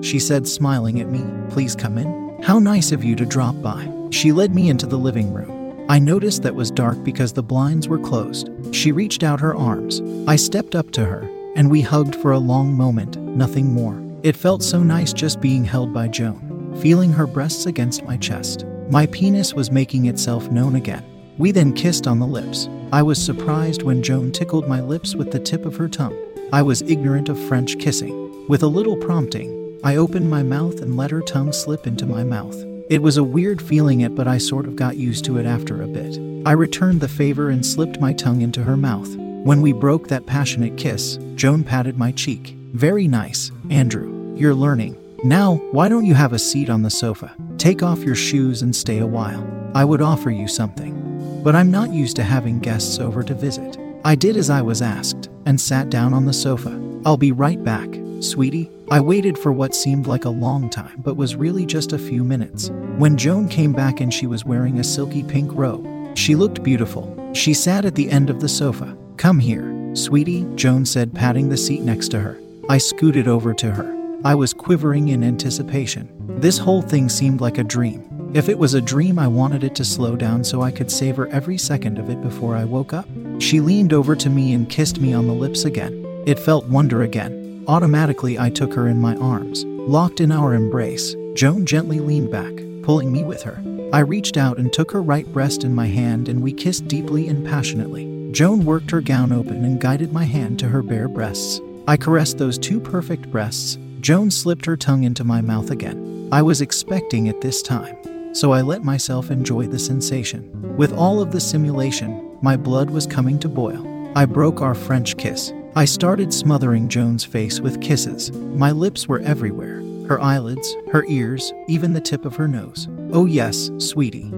She 0.01 0.19
said, 0.19 0.47
smiling 0.47 1.01
at 1.01 1.09
me. 1.09 1.23
Please 1.49 1.75
come 1.75 1.97
in. 1.97 2.41
How 2.41 2.59
nice 2.59 2.91
of 2.91 3.03
you 3.03 3.15
to 3.15 3.25
drop 3.25 3.61
by. 3.61 3.91
She 4.11 4.31
led 4.31 4.55
me 4.55 4.69
into 4.69 4.85
the 4.85 4.97
living 4.97 5.33
room. 5.33 5.85
I 5.89 5.99
noticed 5.99 6.43
that 6.43 6.55
was 6.55 6.71
dark 6.71 7.03
because 7.03 7.33
the 7.33 7.43
blinds 7.43 7.87
were 7.87 7.99
closed. 7.99 8.49
She 8.71 8.91
reached 8.91 9.23
out 9.23 9.39
her 9.39 9.55
arms. 9.55 10.01
I 10.27 10.35
stepped 10.35 10.75
up 10.75 10.91
to 10.91 11.03
her, 11.05 11.29
and 11.55 11.69
we 11.69 11.81
hugged 11.81 12.15
for 12.15 12.31
a 12.31 12.39
long 12.39 12.73
moment, 12.73 13.17
nothing 13.17 13.73
more. 13.73 14.01
It 14.23 14.35
felt 14.35 14.63
so 14.63 14.83
nice 14.83 15.13
just 15.13 15.41
being 15.41 15.63
held 15.63 15.93
by 15.93 16.07
Joan, 16.07 16.75
feeling 16.79 17.11
her 17.11 17.25
breasts 17.25 17.65
against 17.65 18.03
my 18.03 18.17
chest. 18.17 18.65
My 18.89 19.07
penis 19.07 19.53
was 19.53 19.71
making 19.71 20.05
itself 20.05 20.49
known 20.51 20.75
again. 20.75 21.03
We 21.37 21.51
then 21.51 21.73
kissed 21.73 22.05
on 22.05 22.19
the 22.19 22.27
lips. 22.27 22.67
I 22.91 23.03
was 23.03 23.23
surprised 23.23 23.83
when 23.83 24.01
Joan 24.01 24.31
tickled 24.31 24.67
my 24.67 24.81
lips 24.81 25.13
with 25.13 25.31
the 25.31 25.39
tip 25.39 25.63
of 25.65 25.75
her 25.75 25.87
tongue. 25.87 26.17
I 26.51 26.63
was 26.63 26.81
ignorant 26.81 27.29
of 27.29 27.39
French 27.39 27.77
kissing. 27.77 28.47
With 28.47 28.63
a 28.63 28.67
little 28.67 28.97
prompting, 28.97 29.79
I 29.83 29.95
opened 29.95 30.27
my 30.27 30.41
mouth 30.41 30.81
and 30.81 30.97
let 30.97 31.11
her 31.11 31.21
tongue 31.21 31.53
slip 31.53 31.85
into 31.85 32.07
my 32.07 32.23
mouth. 32.23 32.55
It 32.89 33.03
was 33.03 33.17
a 33.17 33.23
weird 33.23 33.61
feeling 33.61 34.01
it, 34.01 34.15
but 34.15 34.27
I 34.27 34.39
sort 34.39 34.65
of 34.65 34.75
got 34.75 34.97
used 34.97 35.23
to 35.25 35.37
it 35.37 35.45
after 35.45 35.83
a 35.83 35.87
bit. 35.87 36.17
I 36.47 36.53
returned 36.53 37.01
the 37.01 37.07
favor 37.07 37.51
and 37.51 37.63
slipped 37.63 38.01
my 38.01 38.11
tongue 38.11 38.41
into 38.41 38.63
her 38.63 38.75
mouth. 38.75 39.15
When 39.15 39.61
we 39.61 39.71
broke 39.71 40.07
that 40.07 40.25
passionate 40.25 40.75
kiss, 40.75 41.19
Joan 41.35 41.63
patted 41.63 41.95
my 41.95 42.11
cheek. 42.11 42.55
Very 42.73 43.07
nice, 43.07 43.51
Andrew. 43.69 44.35
You're 44.35 44.55
learning. 44.55 44.97
Now, 45.23 45.57
why 45.71 45.89
don't 45.89 46.07
you 46.07 46.15
have 46.15 46.33
a 46.33 46.39
seat 46.39 46.71
on 46.71 46.81
the 46.81 46.89
sofa? 46.89 47.35
Take 47.59 47.83
off 47.83 47.99
your 47.99 48.15
shoes 48.15 48.63
and 48.63 48.75
stay 48.75 48.97
a 48.97 49.05
while. 49.05 49.45
I 49.75 49.85
would 49.85 50.01
offer 50.01 50.31
you 50.31 50.47
something. 50.47 50.98
But 51.43 51.55
I'm 51.55 51.71
not 51.71 51.91
used 51.91 52.15
to 52.17 52.23
having 52.23 52.59
guests 52.59 52.99
over 52.99 53.23
to 53.23 53.33
visit. 53.33 53.77
I 54.03 54.15
did 54.15 54.37
as 54.37 54.49
I 54.49 54.61
was 54.61 54.81
asked 54.81 55.29
and 55.45 55.59
sat 55.59 55.89
down 55.89 56.13
on 56.13 56.25
the 56.25 56.33
sofa. 56.33 56.71
I'll 57.05 57.17
be 57.17 57.31
right 57.31 57.63
back, 57.63 57.89
sweetie. 58.19 58.69
I 58.91 58.99
waited 58.99 59.37
for 59.37 59.51
what 59.51 59.75
seemed 59.75 60.07
like 60.07 60.25
a 60.25 60.29
long 60.29 60.69
time, 60.69 61.01
but 61.01 61.15
was 61.15 61.35
really 61.35 61.65
just 61.65 61.93
a 61.93 61.99
few 61.99 62.23
minutes. 62.23 62.69
When 62.97 63.17
Joan 63.17 63.47
came 63.47 63.71
back 63.71 64.01
and 64.01 64.13
she 64.13 64.27
was 64.27 64.45
wearing 64.45 64.79
a 64.79 64.83
silky 64.83 65.23
pink 65.23 65.51
robe, 65.53 66.17
she 66.17 66.35
looked 66.35 66.63
beautiful. 66.63 67.15
She 67.33 67.53
sat 67.53 67.85
at 67.85 67.95
the 67.95 68.09
end 68.09 68.29
of 68.29 68.41
the 68.41 68.49
sofa. 68.49 68.97
Come 69.17 69.39
here, 69.39 69.95
sweetie, 69.95 70.45
Joan 70.55 70.85
said, 70.85 71.13
patting 71.13 71.49
the 71.49 71.57
seat 71.57 71.81
next 71.81 72.09
to 72.09 72.19
her. 72.19 72.37
I 72.67 72.77
scooted 72.77 73.27
over 73.27 73.53
to 73.53 73.71
her. 73.71 73.95
I 74.25 74.35
was 74.35 74.53
quivering 74.53 75.09
in 75.09 75.23
anticipation. 75.23 76.09
This 76.39 76.57
whole 76.57 76.81
thing 76.81 77.07
seemed 77.09 77.41
like 77.41 77.57
a 77.57 77.63
dream. 77.63 78.08
If 78.31 78.47
it 78.47 78.59
was 78.59 78.75
a 78.75 78.81
dream, 78.81 79.17
I 79.17 79.27
wanted 79.27 79.63
it 79.63 79.73
to 79.75 79.83
slow 79.83 80.15
down 80.15 80.43
so 80.43 80.61
I 80.61 80.69
could 80.69 80.91
savor 80.91 81.27
every 81.29 81.57
second 81.57 81.97
of 81.97 82.11
it 82.11 82.21
before 82.21 82.55
I 82.55 82.63
woke 82.63 82.93
up. 82.93 83.07
She 83.39 83.59
leaned 83.59 83.91
over 83.91 84.15
to 84.15 84.29
me 84.29 84.53
and 84.53 84.69
kissed 84.69 84.99
me 84.99 85.13
on 85.13 85.25
the 85.25 85.33
lips 85.33 85.65
again. 85.65 86.05
It 86.27 86.37
felt 86.37 86.67
wonder 86.67 87.01
again. 87.01 87.63
Automatically, 87.67 88.37
I 88.37 88.51
took 88.51 88.73
her 88.75 88.87
in 88.87 89.01
my 89.01 89.15
arms. 89.15 89.65
Locked 89.65 90.19
in 90.19 90.31
our 90.31 90.53
embrace, 90.53 91.15
Joan 91.33 91.65
gently 91.65 91.99
leaned 91.99 92.29
back, 92.29 92.53
pulling 92.83 93.11
me 93.11 93.23
with 93.23 93.41
her. 93.41 93.63
I 93.91 94.01
reached 94.01 94.37
out 94.37 94.59
and 94.59 94.71
took 94.71 94.91
her 94.91 95.01
right 95.01 95.25
breast 95.33 95.63
in 95.63 95.73
my 95.73 95.87
hand, 95.87 96.29
and 96.29 96.43
we 96.43 96.53
kissed 96.53 96.87
deeply 96.87 97.27
and 97.29 97.43
passionately. 97.43 98.29
Joan 98.31 98.63
worked 98.63 98.91
her 98.91 99.01
gown 99.01 99.31
open 99.31 99.65
and 99.65 99.81
guided 99.81 100.13
my 100.13 100.25
hand 100.25 100.59
to 100.59 100.67
her 100.67 100.83
bare 100.83 101.07
breasts. 101.07 101.59
I 101.87 101.97
caressed 101.97 102.37
those 102.37 102.59
two 102.59 102.79
perfect 102.79 103.31
breasts. 103.31 103.79
Joan 104.01 104.29
slipped 104.29 104.67
her 104.67 104.77
tongue 104.77 105.03
into 105.03 105.23
my 105.23 105.41
mouth 105.41 105.71
again. 105.71 106.29
I 106.31 106.43
was 106.43 106.61
expecting 106.61 107.25
it 107.25 107.41
this 107.41 107.63
time, 107.63 107.97
so 108.39 108.53
I 108.53 108.61
let 108.61 108.83
myself 108.85 109.31
enjoy 109.31 109.67
the 109.67 109.77
sensation. 109.77 110.77
With 110.77 110.93
all 110.93 111.21
of 111.21 111.33
the 111.33 111.41
simulation, 111.41 112.37
my 112.41 112.55
blood 112.55 112.89
was 112.89 113.05
coming 113.05 113.37
to 113.39 113.49
boil. 113.49 113.85
I 114.15 114.25
broke 114.25 114.61
our 114.61 114.73
French 114.73 115.17
kiss, 115.17 115.51
I 115.75 115.85
started 115.85 116.33
smothering 116.33 116.87
Joan's 116.87 117.23
face 117.23 117.59
with 117.59 117.81
kisses. 117.81 118.31
My 118.31 118.71
lips 118.71 119.07
were 119.07 119.19
everywhere 119.19 119.83
her 120.07 120.19
eyelids, 120.19 120.75
her 120.91 121.05
ears, 121.07 121.53
even 121.67 121.93
the 121.93 122.01
tip 122.01 122.25
of 122.25 122.35
her 122.35 122.47
nose. 122.47 122.87
Oh, 123.11 123.27
yes, 123.27 123.69
sweetie. 123.77 124.31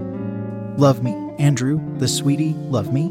Love 0.75 1.01
me, 1.01 1.13
Andrew, 1.39 1.79
the 1.97 2.09
sweetie, 2.09 2.53
love 2.69 2.91
me? 2.91 3.07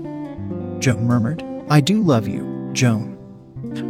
Joan 0.79 1.07
murmured. 1.07 1.43
I 1.71 1.81
do 1.81 2.03
love 2.03 2.29
you, 2.29 2.69
Joan. 2.75 3.17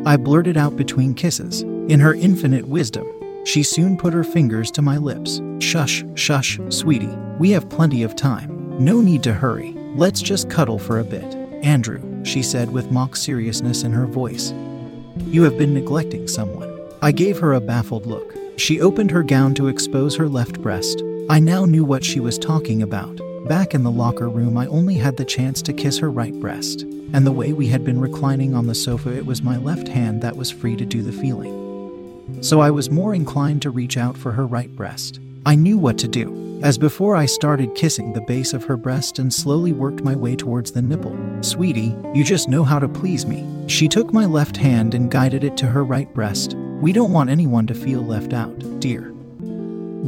I 0.07 0.17
blurted 0.17 0.57
out 0.57 0.77
between 0.77 1.15
kisses. 1.15 1.63
In 1.63 1.99
her 1.99 2.15
infinite 2.15 2.69
wisdom, 2.69 3.11
she 3.45 3.63
soon 3.63 3.97
put 3.97 4.13
her 4.13 4.25
fingers 4.25 4.71
to 4.73 4.83
my 4.83 4.97
lips. 4.97 5.41
Shush, 5.59 6.05
shush, 6.15 6.59
sweetie. 6.69 7.17
We 7.39 7.51
have 7.51 7.69
plenty 7.69 8.03
of 8.03 8.17
time. 8.17 8.77
No 8.79 9.01
need 9.01 9.23
to 9.25 9.33
hurry. 9.33 9.75
Let's 9.95 10.23
just 10.23 10.51
cuddle 10.51 10.79
for 10.79 10.99
a 10.99 11.05
bit. 11.05 11.35
Andrew, 11.63 12.25
she 12.25 12.43
said 12.43 12.73
with 12.73 12.91
mock 12.91 13.17
seriousness 13.17 13.83
in 13.83 13.93
her 13.93 14.07
voice. 14.07 14.53
You 15.27 15.43
have 15.43 15.59
been 15.59 15.75
neglecting 15.75 16.29
someone. 16.29 16.71
I 17.03 17.13
gave 17.13 17.39
her 17.39 17.55
a 17.55 17.61
baffled 17.61 18.07
look. 18.07 18.35
She 18.57 18.81
opened 18.81 19.11
her 19.11 19.23
gown 19.23 19.55
to 19.55 19.69
expose 19.69 20.17
her 20.17 20.29
left 20.29 20.61
breast. 20.61 21.03
I 21.29 21.41
now 21.41 21.65
knew 21.65 21.85
what 21.85 22.05
she 22.05 22.21
was 22.21 22.39
talking 22.39 22.83
about. 22.83 23.21
Back 23.49 23.75
in 23.75 23.83
the 23.83 23.91
locker 23.91 24.29
room, 24.29 24.57
I 24.57 24.67
only 24.67 24.95
had 24.95 25.17
the 25.17 25.25
chance 25.25 25.63
to 25.63 25.73
kiss 25.73 25.99
her 25.99 26.11
right 26.11 26.39
breast. 26.41 26.83
And 27.13 27.27
the 27.27 27.33
way 27.33 27.53
we 27.53 27.69
had 27.69 27.85
been 27.85 28.01
reclining 28.01 28.55
on 28.55 28.67
the 28.67 28.75
sofa, 28.75 29.17
it 29.17 29.27
was 29.27 29.43
my 29.43 29.57
left 29.57 29.89
hand 29.89 30.23
that 30.23 30.37
was 30.37 30.51
free 30.51 30.77
to 30.77 30.85
do 30.85 31.03
the 31.03 31.13
feeling. 31.13 31.70
So 32.41 32.61
I 32.61 32.71
was 32.71 32.91
more 32.91 33.15
inclined 33.15 33.63
to 33.63 33.71
reach 33.71 33.97
out 33.97 34.17
for 34.17 34.33
her 34.33 34.47
right 34.47 34.75
breast. 34.75 35.21
I 35.47 35.55
knew 35.55 35.79
what 35.79 35.99
to 35.99 36.09
do, 36.09 36.61
as 36.63 36.79
before 36.79 37.17
I 37.17 37.27
started 37.27 37.75
kissing 37.75 38.13
the 38.13 38.21
base 38.23 38.53
of 38.53 38.65
her 38.65 38.77
breast 38.77 39.19
and 39.19 39.33
slowly 39.33 39.73
worked 39.73 40.05
my 40.05 40.15
way 40.15 40.37
towards 40.37 40.73
the 40.73 40.83
nipple. 40.83 41.17
Sweetie, 41.43 41.97
you 42.15 42.25
just 42.25 42.49
know 42.49 42.65
how 42.65 42.79
to 42.79 42.89
please 42.89 43.27
me. 43.27 43.47
She 43.67 43.89
took 43.89 44.13
my 44.13 44.27
left 44.27 44.57
hand 44.57 44.95
and 44.95 45.11
guided 45.11 45.45
it 45.45 45.57
to 45.59 45.67
her 45.67 45.85
right 45.85 46.13
breast. 46.15 46.55
We 46.81 46.93
don't 46.93 47.13
want 47.13 47.31
anyone 47.31 47.67
to 47.69 47.75
feel 47.75 48.01
left 48.03 48.33
out, 48.33 48.59
dear. 48.81 49.15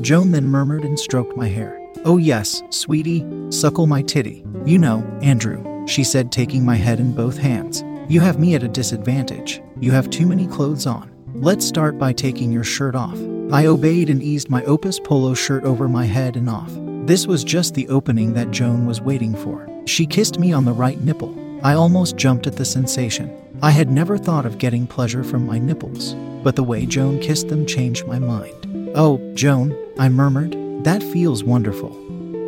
Joan 0.00 0.30
then 0.30 0.46
murmured 0.46 0.84
and 0.84 0.98
stroked 0.98 1.36
my 1.36 1.48
hair. 1.48 1.78
Oh, 2.04 2.16
yes, 2.16 2.62
sweetie, 2.70 3.24
suckle 3.50 3.86
my 3.86 4.02
titty. 4.02 4.44
You 4.64 4.78
know, 4.78 5.02
Andrew, 5.22 5.86
she 5.86 6.02
said, 6.02 6.32
taking 6.32 6.64
my 6.64 6.76
head 6.76 6.98
in 6.98 7.12
both 7.12 7.36
hands. 7.36 7.84
You 8.08 8.20
have 8.20 8.40
me 8.40 8.54
at 8.54 8.62
a 8.62 8.68
disadvantage. 8.68 9.62
You 9.80 9.92
have 9.92 10.10
too 10.10 10.26
many 10.26 10.46
clothes 10.46 10.86
on. 10.86 11.11
Let's 11.42 11.66
start 11.66 11.98
by 11.98 12.12
taking 12.12 12.52
your 12.52 12.62
shirt 12.62 12.94
off. 12.94 13.18
I 13.50 13.66
obeyed 13.66 14.08
and 14.10 14.22
eased 14.22 14.48
my 14.48 14.62
Opus 14.62 15.00
polo 15.00 15.34
shirt 15.34 15.64
over 15.64 15.88
my 15.88 16.04
head 16.04 16.36
and 16.36 16.48
off. 16.48 16.70
This 17.04 17.26
was 17.26 17.42
just 17.42 17.74
the 17.74 17.88
opening 17.88 18.32
that 18.34 18.52
Joan 18.52 18.86
was 18.86 19.00
waiting 19.00 19.34
for. 19.34 19.68
She 19.84 20.06
kissed 20.06 20.38
me 20.38 20.52
on 20.52 20.64
the 20.64 20.72
right 20.72 21.00
nipple. 21.00 21.36
I 21.64 21.74
almost 21.74 22.16
jumped 22.16 22.46
at 22.46 22.54
the 22.54 22.64
sensation. 22.64 23.36
I 23.60 23.72
had 23.72 23.90
never 23.90 24.18
thought 24.18 24.46
of 24.46 24.58
getting 24.58 24.86
pleasure 24.86 25.24
from 25.24 25.44
my 25.44 25.58
nipples, 25.58 26.14
but 26.44 26.54
the 26.54 26.62
way 26.62 26.86
Joan 26.86 27.18
kissed 27.18 27.48
them 27.48 27.66
changed 27.66 28.06
my 28.06 28.20
mind. 28.20 28.92
Oh, 28.94 29.18
Joan, 29.34 29.76
I 29.98 30.10
murmured, 30.10 30.52
that 30.84 31.02
feels 31.02 31.42
wonderful. 31.42 31.90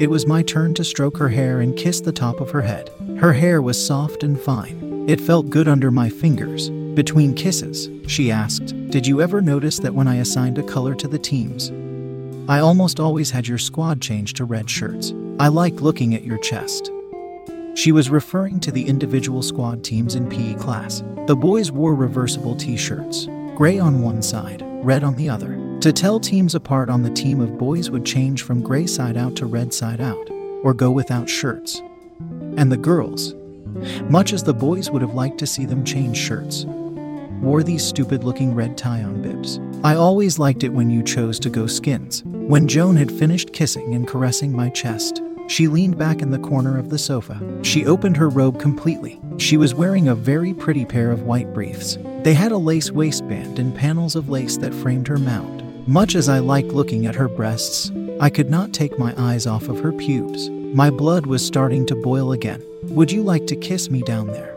It 0.01 0.09
was 0.09 0.29
my 0.29 0.45
turn 0.45 0.73
to 0.75 0.85
stroke 0.85 1.17
her 1.17 1.31
hair 1.31 1.59
and 1.59 1.77
kiss 1.77 2.01
the 2.01 2.13
top 2.13 2.41
of 2.41 2.53
her 2.53 2.63
head. 2.63 2.91
Her 3.19 3.33
hair 3.33 3.61
was 3.61 3.85
soft 3.85 4.23
and 4.23 4.41
fine. 4.41 5.05
It 5.09 5.21
felt 5.21 5.51
good 5.51 5.67
under 5.67 5.91
my 5.91 6.09
fingers. 6.09 6.71
Between 6.95 7.35
kisses, 7.35 7.91
she 8.07 8.31
asked, 8.31 8.67
Did 8.91 9.05
you 9.05 9.21
ever 9.21 9.41
notice 9.41 9.81
that 9.81 9.95
when 9.95 10.07
I 10.07 10.17
assigned 10.17 10.59
a 10.59 10.63
color 10.63 10.95
to 10.95 11.09
the 11.09 11.19
teams, 11.19 11.73
I 12.49 12.61
almost 12.61 13.01
always 13.01 13.33
had 13.33 13.49
your 13.49 13.59
squad 13.59 14.01
change 14.01 14.35
to 14.35 14.45
red 14.45 14.71
shirts? 14.71 15.13
I 15.41 15.49
like 15.49 15.81
looking 15.81 16.15
at 16.15 16.23
your 16.23 16.39
chest. 16.39 16.93
She 17.75 17.91
was 17.91 18.11
referring 18.11 18.61
to 18.61 18.71
the 18.71 18.87
individual 18.87 19.43
squad 19.43 19.83
teams 19.83 20.15
in 20.15 20.29
PE 20.29 20.55
class. 20.55 21.03
The 21.27 21.35
boys 21.35 21.73
wore 21.73 21.97
reversible 21.97 22.55
t 22.55 22.77
shirts, 22.77 23.27
gray 23.57 23.81
on 23.81 24.01
one 24.01 24.23
side, 24.23 24.63
red 24.85 25.03
on 25.03 25.17
the 25.17 25.29
other. 25.29 25.59
To 25.81 25.93
tell 25.93 26.21
teams 26.21 26.55
apart 26.55 26.89
on 26.89 27.03
the 27.03 27.11
team 27.11 27.41
of 27.41 27.59
boys 27.59 27.91
would 27.91 28.07
change 28.07 28.43
from 28.43 28.63
gray 28.63 28.87
side 28.87 29.17
out 29.17 29.35
to 29.37 29.47
red 29.47 29.75
side 29.75 30.01
out, 30.01 30.31
or 30.63 30.73
go 30.73 30.93
without 30.93 31.29
shirts. 31.29 31.83
And 32.57 32.71
the 32.71 32.77
girls, 32.77 33.35
much 34.09 34.33
as 34.33 34.45
the 34.45 34.55
boys 34.55 34.93
would 34.93 35.03
have 35.03 35.15
liked 35.15 35.39
to 35.39 35.47
see 35.47 35.65
them 35.65 35.85
change 35.85 36.17
shirts, 36.17 36.65
wore 37.45 37.63
these 37.63 37.85
stupid 37.85 38.25
looking 38.25 38.55
red 38.55 38.77
tie 38.77 39.03
on 39.03 39.23
bibs. 39.23 39.61
I 39.85 39.95
always 39.95 40.39
liked 40.39 40.65
it 40.65 40.71
when 40.71 40.91
you 40.91 41.03
chose 41.03 41.39
to 41.41 41.51
go 41.51 41.67
skins. 41.67 42.23
When 42.25 42.67
Joan 42.67 42.97
had 42.97 43.13
finished 43.13 43.53
kissing 43.53 43.95
and 43.95 44.09
caressing 44.09 44.53
my 44.53 44.71
chest, 44.71 45.23
she 45.47 45.69
leaned 45.69 45.99
back 45.99 46.23
in 46.23 46.31
the 46.31 46.39
corner 46.39 46.79
of 46.79 46.91
the 46.91 46.99
sofa. 46.99 47.41
She 47.63 47.85
opened 47.85 48.17
her 48.17 48.29
robe 48.29 48.59
completely. 48.59 49.21
She 49.37 49.57
was 49.57 49.75
wearing 49.75 50.09
a 50.09 50.15
very 50.15 50.55
pretty 50.55 50.85
pair 50.87 51.11
of 51.11 51.23
white 51.23 51.53
briefs. 51.53 51.99
They 52.23 52.35
had 52.35 52.53
a 52.53 52.57
lace 52.57 52.91
waistband 52.91 53.59
and 53.59 53.75
panels 53.75 54.17
of 54.17 54.31
lace 54.31 54.57
that 54.59 54.75
framed 54.75 55.07
her 55.09 55.19
mound. 55.19 55.63
Much 55.87 56.15
as 56.15 56.31
I 56.31 56.39
liked 56.39 56.69
looking 56.69 57.05
at 57.05 57.15
her 57.15 57.29
breasts, 57.29 57.93
I 58.21 58.31
could 58.31 58.49
not 58.49 58.73
take 58.73 58.99
my 58.99 59.13
eyes 59.19 59.47
off 59.47 59.69
of 59.69 59.81
her 59.81 59.93
pubes. 59.93 60.49
My 60.49 60.89
blood 60.89 61.27
was 61.27 61.45
starting 61.45 61.85
to 61.87 61.95
boil 61.95 62.33
again. 62.33 62.63
Would 62.85 63.13
you 63.13 63.23
like 63.23 63.47
to 63.49 63.57
kiss 63.57 63.91
me 63.91 64.01
down 64.01 64.29
there? 64.29 64.54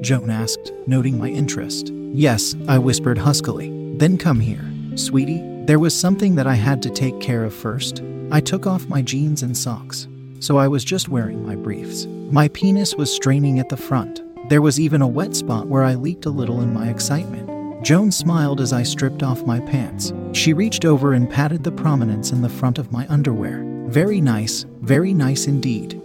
Joan 0.00 0.30
asked, 0.30 0.72
noting 0.86 1.18
my 1.18 1.28
interest. 1.28 1.92
Yes, 2.12 2.54
I 2.68 2.78
whispered 2.78 3.18
huskily. 3.18 3.70
Then 3.96 4.18
come 4.18 4.40
here. 4.40 4.64
Sweetie, 4.94 5.42
there 5.66 5.78
was 5.78 5.94
something 5.94 6.34
that 6.36 6.46
I 6.46 6.54
had 6.54 6.82
to 6.82 6.90
take 6.90 7.20
care 7.20 7.44
of 7.44 7.54
first. 7.54 8.02
I 8.30 8.40
took 8.40 8.66
off 8.66 8.88
my 8.88 9.02
jeans 9.02 9.42
and 9.42 9.56
socks, 9.56 10.08
so 10.40 10.58
I 10.58 10.68
was 10.68 10.84
just 10.84 11.08
wearing 11.08 11.46
my 11.46 11.54
briefs. 11.54 12.06
My 12.06 12.48
penis 12.48 12.94
was 12.94 13.14
straining 13.14 13.58
at 13.58 13.68
the 13.68 13.76
front. 13.76 14.22
There 14.48 14.62
was 14.62 14.78
even 14.78 15.02
a 15.02 15.08
wet 15.08 15.34
spot 15.34 15.66
where 15.66 15.82
I 15.82 15.94
leaked 15.94 16.26
a 16.26 16.30
little 16.30 16.60
in 16.60 16.72
my 16.72 16.88
excitement. 16.88 17.84
Joan 17.84 18.10
smiled 18.10 18.60
as 18.60 18.72
I 18.72 18.82
stripped 18.82 19.22
off 19.22 19.46
my 19.46 19.60
pants. 19.60 20.12
She 20.32 20.52
reached 20.52 20.84
over 20.84 21.12
and 21.12 21.30
patted 21.30 21.62
the 21.62 21.72
prominence 21.72 22.32
in 22.32 22.42
the 22.42 22.48
front 22.48 22.78
of 22.78 22.92
my 22.92 23.06
underwear. 23.08 23.62
Very 23.86 24.20
nice, 24.20 24.64
very 24.80 25.14
nice 25.14 25.46
indeed. 25.46 26.00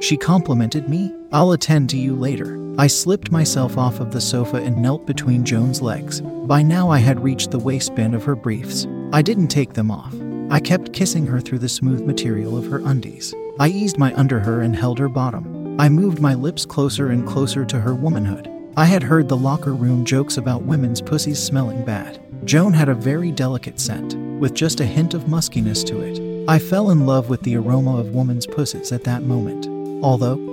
She 0.00 0.16
complimented 0.16 0.88
me. 0.88 1.12
I'll 1.32 1.52
attend 1.52 1.88
to 1.90 1.96
you 1.96 2.14
later. 2.14 2.58
I 2.76 2.86
slipped 2.86 3.32
myself 3.32 3.78
off 3.78 4.00
of 4.00 4.12
the 4.12 4.20
sofa 4.20 4.56
and 4.58 4.76
knelt 4.76 5.06
between 5.06 5.46
Joan's 5.46 5.80
legs. 5.80 6.20
By 6.20 6.60
now, 6.60 6.90
I 6.90 6.98
had 6.98 7.22
reached 7.22 7.50
the 7.50 7.58
waistband 7.58 8.14
of 8.14 8.24
her 8.24 8.36
briefs. 8.36 8.86
I 9.14 9.22
didn't 9.22 9.48
take 9.48 9.72
them 9.72 9.90
off. 9.90 10.14
I 10.50 10.60
kept 10.60 10.92
kissing 10.92 11.26
her 11.26 11.40
through 11.40 11.60
the 11.60 11.70
smooth 11.70 12.02
material 12.02 12.58
of 12.58 12.66
her 12.66 12.82
undies. 12.84 13.34
I 13.58 13.68
eased 13.68 13.96
my 13.96 14.14
under 14.14 14.40
her 14.40 14.60
and 14.60 14.76
held 14.76 14.98
her 14.98 15.08
bottom. 15.08 15.80
I 15.80 15.88
moved 15.88 16.20
my 16.20 16.34
lips 16.34 16.66
closer 16.66 17.08
and 17.08 17.26
closer 17.26 17.64
to 17.64 17.80
her 17.80 17.94
womanhood. 17.94 18.50
I 18.76 18.84
had 18.84 19.02
heard 19.02 19.28
the 19.28 19.36
locker 19.36 19.72
room 19.72 20.04
jokes 20.04 20.36
about 20.36 20.64
women's 20.64 21.00
pussies 21.00 21.42
smelling 21.42 21.82
bad. 21.82 22.20
Joan 22.44 22.74
had 22.74 22.90
a 22.90 22.94
very 22.94 23.30
delicate 23.30 23.80
scent, 23.80 24.14
with 24.38 24.52
just 24.52 24.80
a 24.80 24.84
hint 24.84 25.14
of 25.14 25.24
muskiness 25.24 25.82
to 25.86 26.00
it. 26.00 26.44
I 26.46 26.58
fell 26.58 26.90
in 26.90 27.06
love 27.06 27.30
with 27.30 27.40
the 27.42 27.56
aroma 27.56 27.96
of 27.98 28.14
women's 28.14 28.46
pussies 28.46 28.92
at 28.92 29.04
that 29.04 29.22
moment, 29.22 29.66
although 30.04 30.51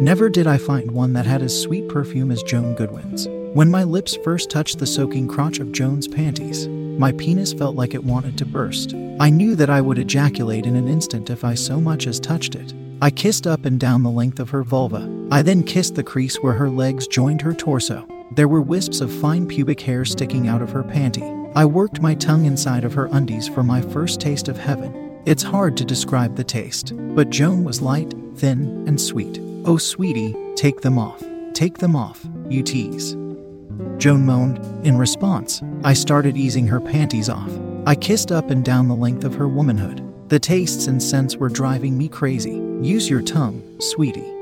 never 0.00 0.28
did 0.28 0.46
I 0.46 0.58
find 0.58 0.90
one 0.90 1.12
that 1.14 1.26
had 1.26 1.42
as 1.42 1.62
sweet 1.62 1.88
perfume 1.88 2.30
as 2.30 2.42
Joan 2.42 2.74
Goodwin's. 2.74 3.26
When 3.54 3.70
my 3.70 3.82
lips 3.82 4.16
first 4.22 4.50
touched 4.50 4.78
the 4.78 4.86
soaking 4.86 5.28
crotch 5.28 5.58
of 5.58 5.72
Joan's 5.72 6.06
panties, 6.06 6.68
my 6.68 7.12
penis 7.12 7.52
felt 7.52 7.76
like 7.76 7.94
it 7.94 8.04
wanted 8.04 8.38
to 8.38 8.46
burst. 8.46 8.94
I 9.18 9.30
knew 9.30 9.56
that 9.56 9.70
I 9.70 9.80
would 9.80 9.98
ejaculate 9.98 10.66
in 10.66 10.76
an 10.76 10.86
instant 10.86 11.30
if 11.30 11.44
I 11.44 11.54
so 11.54 11.80
much 11.80 12.06
as 12.06 12.20
touched 12.20 12.54
it. 12.54 12.74
I 13.02 13.10
kissed 13.10 13.46
up 13.46 13.64
and 13.64 13.80
down 13.80 14.02
the 14.02 14.10
length 14.10 14.38
of 14.38 14.50
her 14.50 14.62
vulva. 14.62 15.10
I 15.30 15.42
then 15.42 15.62
kissed 15.62 15.94
the 15.94 16.02
crease 16.02 16.36
where 16.36 16.52
her 16.52 16.68
legs 16.68 17.06
joined 17.06 17.40
her 17.40 17.54
torso. 17.54 18.06
There 18.32 18.48
were 18.48 18.62
wisps 18.62 19.00
of 19.00 19.12
fine 19.12 19.46
pubic 19.46 19.80
hair 19.80 20.04
sticking 20.04 20.46
out 20.46 20.62
of 20.62 20.70
her 20.70 20.84
panty. 20.84 21.50
I 21.56 21.64
worked 21.64 22.00
my 22.00 22.14
tongue 22.14 22.44
inside 22.44 22.84
of 22.84 22.94
her 22.94 23.08
undies 23.10 23.48
for 23.48 23.62
my 23.62 23.80
first 23.80 24.20
taste 24.20 24.48
of 24.48 24.58
heaven. 24.58 25.20
It's 25.26 25.42
hard 25.42 25.76
to 25.78 25.84
describe 25.84 26.36
the 26.36 26.44
taste, 26.44 26.92
but 26.96 27.30
Joan 27.30 27.64
was 27.64 27.82
light, 27.82 28.14
thin, 28.36 28.84
and 28.86 29.00
sweet. 29.00 29.40
Oh, 29.62 29.76
sweetie, 29.76 30.34
take 30.56 30.80
them 30.80 30.98
off. 30.98 31.22
Take 31.52 31.78
them 31.78 31.94
off, 31.94 32.26
you 32.48 32.62
tease. 32.62 33.12
Joan 33.98 34.24
moaned. 34.24 34.58
In 34.86 34.96
response, 34.96 35.62
I 35.84 35.92
started 35.92 36.38
easing 36.38 36.66
her 36.66 36.80
panties 36.80 37.28
off. 37.28 37.50
I 37.86 37.94
kissed 37.94 38.32
up 38.32 38.48
and 38.48 38.64
down 38.64 38.88
the 38.88 38.94
length 38.94 39.24
of 39.24 39.34
her 39.34 39.48
womanhood. 39.48 40.02
The 40.30 40.38
tastes 40.38 40.86
and 40.86 41.02
scents 41.02 41.36
were 41.36 41.50
driving 41.50 41.98
me 41.98 42.08
crazy. 42.08 42.54
Use 42.80 43.10
your 43.10 43.20
tongue, 43.20 43.62
sweetie. 43.80 44.32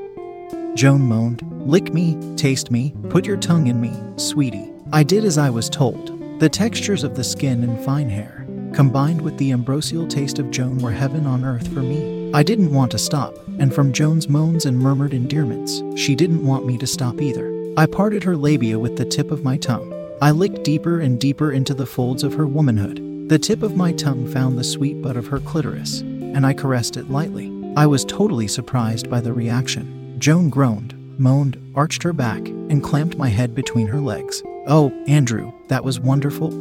Joan 0.75 1.01
moaned. 1.01 1.43
Lick 1.67 1.93
me, 1.93 2.17
taste 2.37 2.71
me, 2.71 2.93
put 3.09 3.25
your 3.25 3.37
tongue 3.37 3.67
in 3.67 3.81
me, 3.81 3.93
sweetie. 4.15 4.71
I 4.93 5.03
did 5.03 5.25
as 5.25 5.37
I 5.37 5.49
was 5.49 5.69
told. 5.69 6.39
The 6.39 6.47
textures 6.47 7.03
of 7.03 7.15
the 7.15 7.23
skin 7.25 7.63
and 7.65 7.83
fine 7.83 8.09
hair, 8.09 8.47
combined 8.73 9.21
with 9.21 9.37
the 9.37 9.51
ambrosial 9.51 10.07
taste 10.07 10.39
of 10.39 10.49
Joan, 10.49 10.77
were 10.77 10.91
heaven 10.91 11.25
on 11.25 11.43
earth 11.43 11.67
for 11.73 11.81
me. 11.81 12.18
I 12.31 12.43
didn't 12.43 12.71
want 12.71 12.91
to 12.91 12.99
stop, 12.99 13.35
and 13.57 13.73
from 13.73 13.91
Joan's 13.91 14.29
moans 14.29 14.65
and 14.65 14.77
murmured 14.77 15.15
endearments, 15.15 15.81
she 15.95 16.13
didn't 16.13 16.45
want 16.45 16.63
me 16.63 16.77
to 16.77 16.85
stop 16.85 17.21
either. 17.21 17.73
I 17.75 17.87
parted 17.87 18.23
her 18.23 18.37
labia 18.37 18.77
with 18.77 18.97
the 18.97 19.05
tip 19.05 19.31
of 19.31 19.43
my 19.43 19.57
tongue. 19.57 19.91
I 20.21 20.29
licked 20.29 20.63
deeper 20.63 20.99
and 20.99 21.19
deeper 21.19 21.51
into 21.51 21.73
the 21.73 21.87
folds 21.87 22.23
of 22.23 22.35
her 22.35 22.45
womanhood. 22.45 23.29
The 23.29 23.39
tip 23.39 23.63
of 23.63 23.75
my 23.75 23.93
tongue 23.93 24.31
found 24.31 24.57
the 24.59 24.63
sweet 24.63 25.01
butt 25.01 25.17
of 25.17 25.25
her 25.25 25.39
clitoris, 25.39 26.01
and 26.01 26.45
I 26.45 26.53
caressed 26.53 26.97
it 26.97 27.09
lightly. 27.09 27.51
I 27.75 27.87
was 27.87 28.05
totally 28.05 28.47
surprised 28.47 29.09
by 29.09 29.21
the 29.21 29.33
reaction. 29.33 30.15
Joan 30.19 30.51
groaned, 30.51 30.93
moaned, 31.17 31.59
arched 31.73 32.03
her 32.03 32.13
back, 32.13 32.47
and 32.47 32.83
clamped 32.83 33.17
my 33.17 33.29
head 33.29 33.55
between 33.55 33.87
her 33.87 33.99
legs. 33.99 34.43
Oh, 34.67 34.91
Andrew, 35.07 35.51
that 35.69 35.83
was 35.83 35.99
wonderful. 35.99 36.51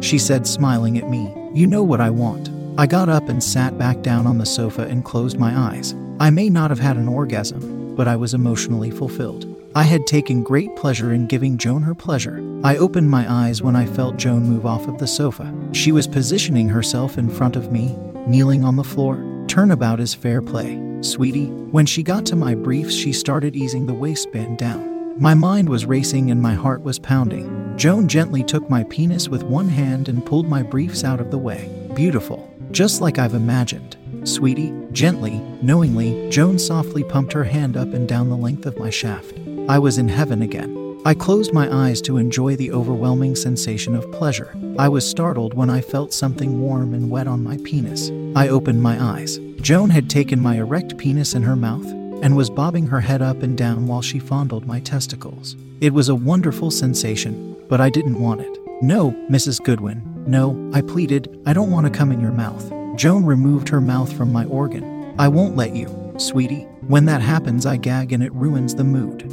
She 0.00 0.18
said, 0.18 0.44
smiling 0.44 0.98
at 0.98 1.08
me. 1.08 1.32
You 1.54 1.68
know 1.68 1.84
what 1.84 2.00
I 2.00 2.10
want. 2.10 2.48
I 2.78 2.86
got 2.86 3.10
up 3.10 3.28
and 3.28 3.44
sat 3.44 3.76
back 3.76 4.00
down 4.00 4.26
on 4.26 4.38
the 4.38 4.46
sofa 4.46 4.82
and 4.82 5.04
closed 5.04 5.38
my 5.38 5.54
eyes. 5.54 5.94
I 6.18 6.30
may 6.30 6.48
not 6.48 6.70
have 6.70 6.78
had 6.78 6.96
an 6.96 7.06
orgasm, 7.06 7.94
but 7.94 8.08
I 8.08 8.16
was 8.16 8.32
emotionally 8.32 8.90
fulfilled. 8.90 9.46
I 9.74 9.82
had 9.82 10.06
taken 10.06 10.42
great 10.42 10.74
pleasure 10.76 11.12
in 11.12 11.26
giving 11.26 11.58
Joan 11.58 11.82
her 11.82 11.94
pleasure. 11.94 12.42
I 12.64 12.78
opened 12.78 13.10
my 13.10 13.30
eyes 13.30 13.60
when 13.62 13.76
I 13.76 13.84
felt 13.84 14.16
Joan 14.16 14.44
move 14.44 14.64
off 14.64 14.88
of 14.88 14.98
the 14.98 15.06
sofa. 15.06 15.52
She 15.72 15.92
was 15.92 16.06
positioning 16.06 16.68
herself 16.68 17.18
in 17.18 17.28
front 17.28 17.56
of 17.56 17.70
me, 17.70 17.94
kneeling 18.26 18.64
on 18.64 18.76
the 18.76 18.84
floor. 18.84 19.22
Turnabout 19.48 20.00
is 20.00 20.14
fair 20.14 20.40
play, 20.40 20.80
sweetie. 21.02 21.48
When 21.48 21.84
she 21.84 22.02
got 22.02 22.24
to 22.26 22.36
my 22.36 22.54
briefs, 22.54 22.94
she 22.94 23.12
started 23.12 23.54
easing 23.54 23.84
the 23.84 23.94
waistband 23.94 24.56
down. 24.56 25.20
My 25.20 25.34
mind 25.34 25.68
was 25.68 25.84
racing 25.84 26.30
and 26.30 26.40
my 26.40 26.54
heart 26.54 26.82
was 26.82 26.98
pounding. 26.98 27.76
Joan 27.76 28.08
gently 28.08 28.42
took 28.42 28.70
my 28.70 28.84
penis 28.84 29.28
with 29.28 29.42
one 29.42 29.68
hand 29.68 30.08
and 30.08 30.24
pulled 30.24 30.48
my 30.48 30.62
briefs 30.62 31.04
out 31.04 31.20
of 31.20 31.30
the 31.30 31.38
way. 31.38 31.70
Beautiful, 31.94 32.51
just 32.72 33.00
like 33.00 33.18
I've 33.18 33.34
imagined. 33.34 33.96
Sweetie, 34.24 34.72
gently, 34.92 35.38
knowingly, 35.62 36.28
Joan 36.30 36.58
softly 36.58 37.04
pumped 37.04 37.32
her 37.32 37.44
hand 37.44 37.76
up 37.76 37.92
and 37.92 38.08
down 38.08 38.28
the 38.28 38.36
length 38.36 38.66
of 38.66 38.78
my 38.78 38.90
shaft. 38.90 39.38
I 39.68 39.78
was 39.78 39.98
in 39.98 40.08
heaven 40.08 40.42
again. 40.42 41.00
I 41.04 41.14
closed 41.14 41.52
my 41.52 41.68
eyes 41.74 42.00
to 42.02 42.16
enjoy 42.16 42.54
the 42.54 42.70
overwhelming 42.70 43.34
sensation 43.34 43.96
of 43.96 44.10
pleasure. 44.12 44.54
I 44.78 44.88
was 44.88 45.08
startled 45.08 45.54
when 45.54 45.68
I 45.68 45.80
felt 45.80 46.12
something 46.12 46.60
warm 46.60 46.94
and 46.94 47.10
wet 47.10 47.26
on 47.26 47.42
my 47.42 47.58
penis. 47.64 48.10
I 48.36 48.48
opened 48.48 48.80
my 48.80 49.02
eyes. 49.02 49.38
Joan 49.60 49.90
had 49.90 50.08
taken 50.08 50.40
my 50.40 50.56
erect 50.56 50.96
penis 50.98 51.34
in 51.34 51.42
her 51.42 51.56
mouth 51.56 51.86
and 52.22 52.36
was 52.36 52.50
bobbing 52.50 52.86
her 52.86 53.00
head 53.00 53.20
up 53.20 53.42
and 53.42 53.58
down 53.58 53.88
while 53.88 54.02
she 54.02 54.20
fondled 54.20 54.64
my 54.64 54.78
testicles. 54.78 55.56
It 55.80 55.92
was 55.92 56.08
a 56.08 56.14
wonderful 56.14 56.70
sensation, 56.70 57.56
but 57.68 57.80
I 57.80 57.90
didn't 57.90 58.20
want 58.20 58.42
it. 58.42 58.58
No, 58.80 59.10
Mrs. 59.28 59.60
Goodwin, 59.62 60.02
no, 60.26 60.70
I 60.72 60.80
pleaded, 60.80 61.40
I 61.46 61.52
don't 61.52 61.70
want 61.70 61.86
to 61.86 61.98
come 61.98 62.12
in 62.12 62.20
your 62.20 62.32
mouth. 62.32 62.72
Joan 62.96 63.24
removed 63.24 63.68
her 63.68 63.80
mouth 63.80 64.12
from 64.12 64.32
my 64.32 64.44
organ. 64.44 65.14
I 65.18 65.28
won't 65.28 65.56
let 65.56 65.74
you, 65.74 66.14
sweetie. 66.18 66.66
When 66.86 67.06
that 67.06 67.22
happens, 67.22 67.66
I 67.66 67.76
gag 67.76 68.12
and 68.12 68.22
it 68.22 68.32
ruins 68.32 68.74
the 68.74 68.84
mood. 68.84 69.28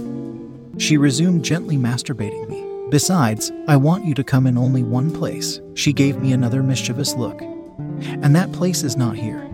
She 0.82 0.98
resumed 0.98 1.44
gently 1.44 1.78
masturbating 1.78 2.48
me. 2.48 2.66
Besides, 2.90 3.52
I 3.68 3.76
want 3.76 4.06
you 4.06 4.14
to 4.16 4.24
come 4.24 4.48
in 4.48 4.58
only 4.58 4.82
one 4.82 5.12
place. 5.12 5.60
She 5.76 5.94
gave 5.94 6.20
me 6.20 6.32
another 6.32 6.64
mischievous 6.64 7.16
look. 7.16 7.42
And 7.42 8.36
that 8.36 8.52
place 8.52 8.84
is 8.84 8.98
not 8.98 9.16
here. 9.16 9.48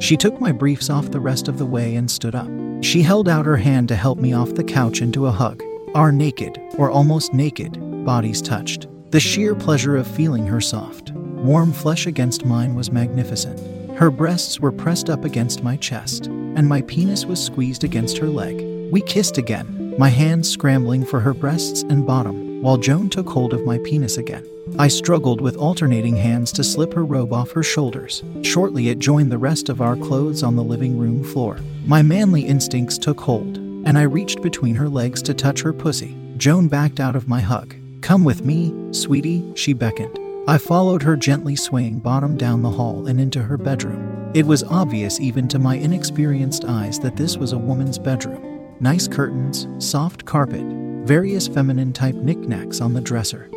She 0.00 0.16
took 0.16 0.40
my 0.40 0.52
briefs 0.52 0.90
off 0.90 1.10
the 1.10 1.20
rest 1.20 1.48
of 1.48 1.58
the 1.58 1.66
way 1.66 1.94
and 1.94 2.10
stood 2.10 2.34
up. 2.34 2.48
She 2.82 3.02
held 3.02 3.28
out 3.28 3.46
her 3.46 3.56
hand 3.56 3.88
to 3.88 3.96
help 3.96 4.18
me 4.18 4.32
off 4.32 4.54
the 4.54 4.64
couch 4.64 5.00
into 5.00 5.26
a 5.26 5.32
hug. 5.32 5.62
Our 5.94 6.12
naked, 6.12 6.60
or 6.76 6.90
almost 6.90 7.32
naked, 7.32 8.04
bodies 8.04 8.42
touched. 8.42 8.86
The 9.12 9.20
sheer 9.20 9.54
pleasure 9.54 9.98
of 9.98 10.06
feeling 10.06 10.46
her 10.46 10.62
soft, 10.62 11.10
warm 11.10 11.70
flesh 11.70 12.06
against 12.06 12.46
mine 12.46 12.74
was 12.74 12.90
magnificent. 12.90 13.60
Her 13.98 14.10
breasts 14.10 14.58
were 14.58 14.72
pressed 14.72 15.10
up 15.10 15.26
against 15.26 15.62
my 15.62 15.76
chest, 15.76 16.28
and 16.28 16.66
my 16.66 16.80
penis 16.80 17.26
was 17.26 17.44
squeezed 17.44 17.84
against 17.84 18.16
her 18.16 18.26
leg. 18.26 18.64
We 18.90 19.02
kissed 19.02 19.36
again, 19.36 19.94
my 19.98 20.08
hands 20.08 20.48
scrambling 20.48 21.04
for 21.04 21.20
her 21.20 21.34
breasts 21.34 21.82
and 21.82 22.06
bottom, 22.06 22.62
while 22.62 22.78
Joan 22.78 23.10
took 23.10 23.28
hold 23.28 23.52
of 23.52 23.66
my 23.66 23.76
penis 23.84 24.16
again. 24.16 24.48
I 24.78 24.88
struggled 24.88 25.42
with 25.42 25.58
alternating 25.58 26.16
hands 26.16 26.50
to 26.52 26.64
slip 26.64 26.94
her 26.94 27.04
robe 27.04 27.34
off 27.34 27.50
her 27.50 27.62
shoulders. 27.62 28.22
Shortly, 28.40 28.88
it 28.88 28.98
joined 28.98 29.30
the 29.30 29.36
rest 29.36 29.68
of 29.68 29.82
our 29.82 29.96
clothes 29.96 30.42
on 30.42 30.56
the 30.56 30.64
living 30.64 30.96
room 30.96 31.22
floor. 31.22 31.58
My 31.84 32.00
manly 32.00 32.46
instincts 32.46 32.96
took 32.96 33.20
hold, 33.20 33.58
and 33.58 33.98
I 33.98 34.04
reached 34.04 34.40
between 34.40 34.76
her 34.76 34.88
legs 34.88 35.20
to 35.24 35.34
touch 35.34 35.60
her 35.60 35.74
pussy. 35.74 36.16
Joan 36.38 36.66
backed 36.68 36.98
out 36.98 37.14
of 37.14 37.28
my 37.28 37.42
hug. 37.42 37.74
Come 38.02 38.24
with 38.24 38.44
me, 38.44 38.74
sweetie, 38.90 39.52
she 39.54 39.72
beckoned. 39.72 40.18
I 40.48 40.58
followed 40.58 41.04
her 41.04 41.16
gently 41.16 41.54
swaying 41.54 42.00
bottom 42.00 42.36
down 42.36 42.60
the 42.60 42.70
hall 42.70 43.06
and 43.06 43.20
into 43.20 43.40
her 43.40 43.56
bedroom. 43.56 44.32
It 44.34 44.44
was 44.44 44.64
obvious 44.64 45.20
even 45.20 45.46
to 45.48 45.60
my 45.60 45.76
inexperienced 45.76 46.64
eyes 46.64 46.98
that 46.98 47.16
this 47.16 47.36
was 47.36 47.52
a 47.52 47.58
woman's 47.58 47.98
bedroom 47.98 48.48
nice 48.80 49.06
curtains, 49.06 49.68
soft 49.78 50.24
carpet, 50.24 50.64
various 51.06 51.46
feminine 51.46 51.92
type 51.92 52.16
knickknacks 52.16 52.80
on 52.80 52.92
the 52.92 53.00
dresser, 53.00 53.48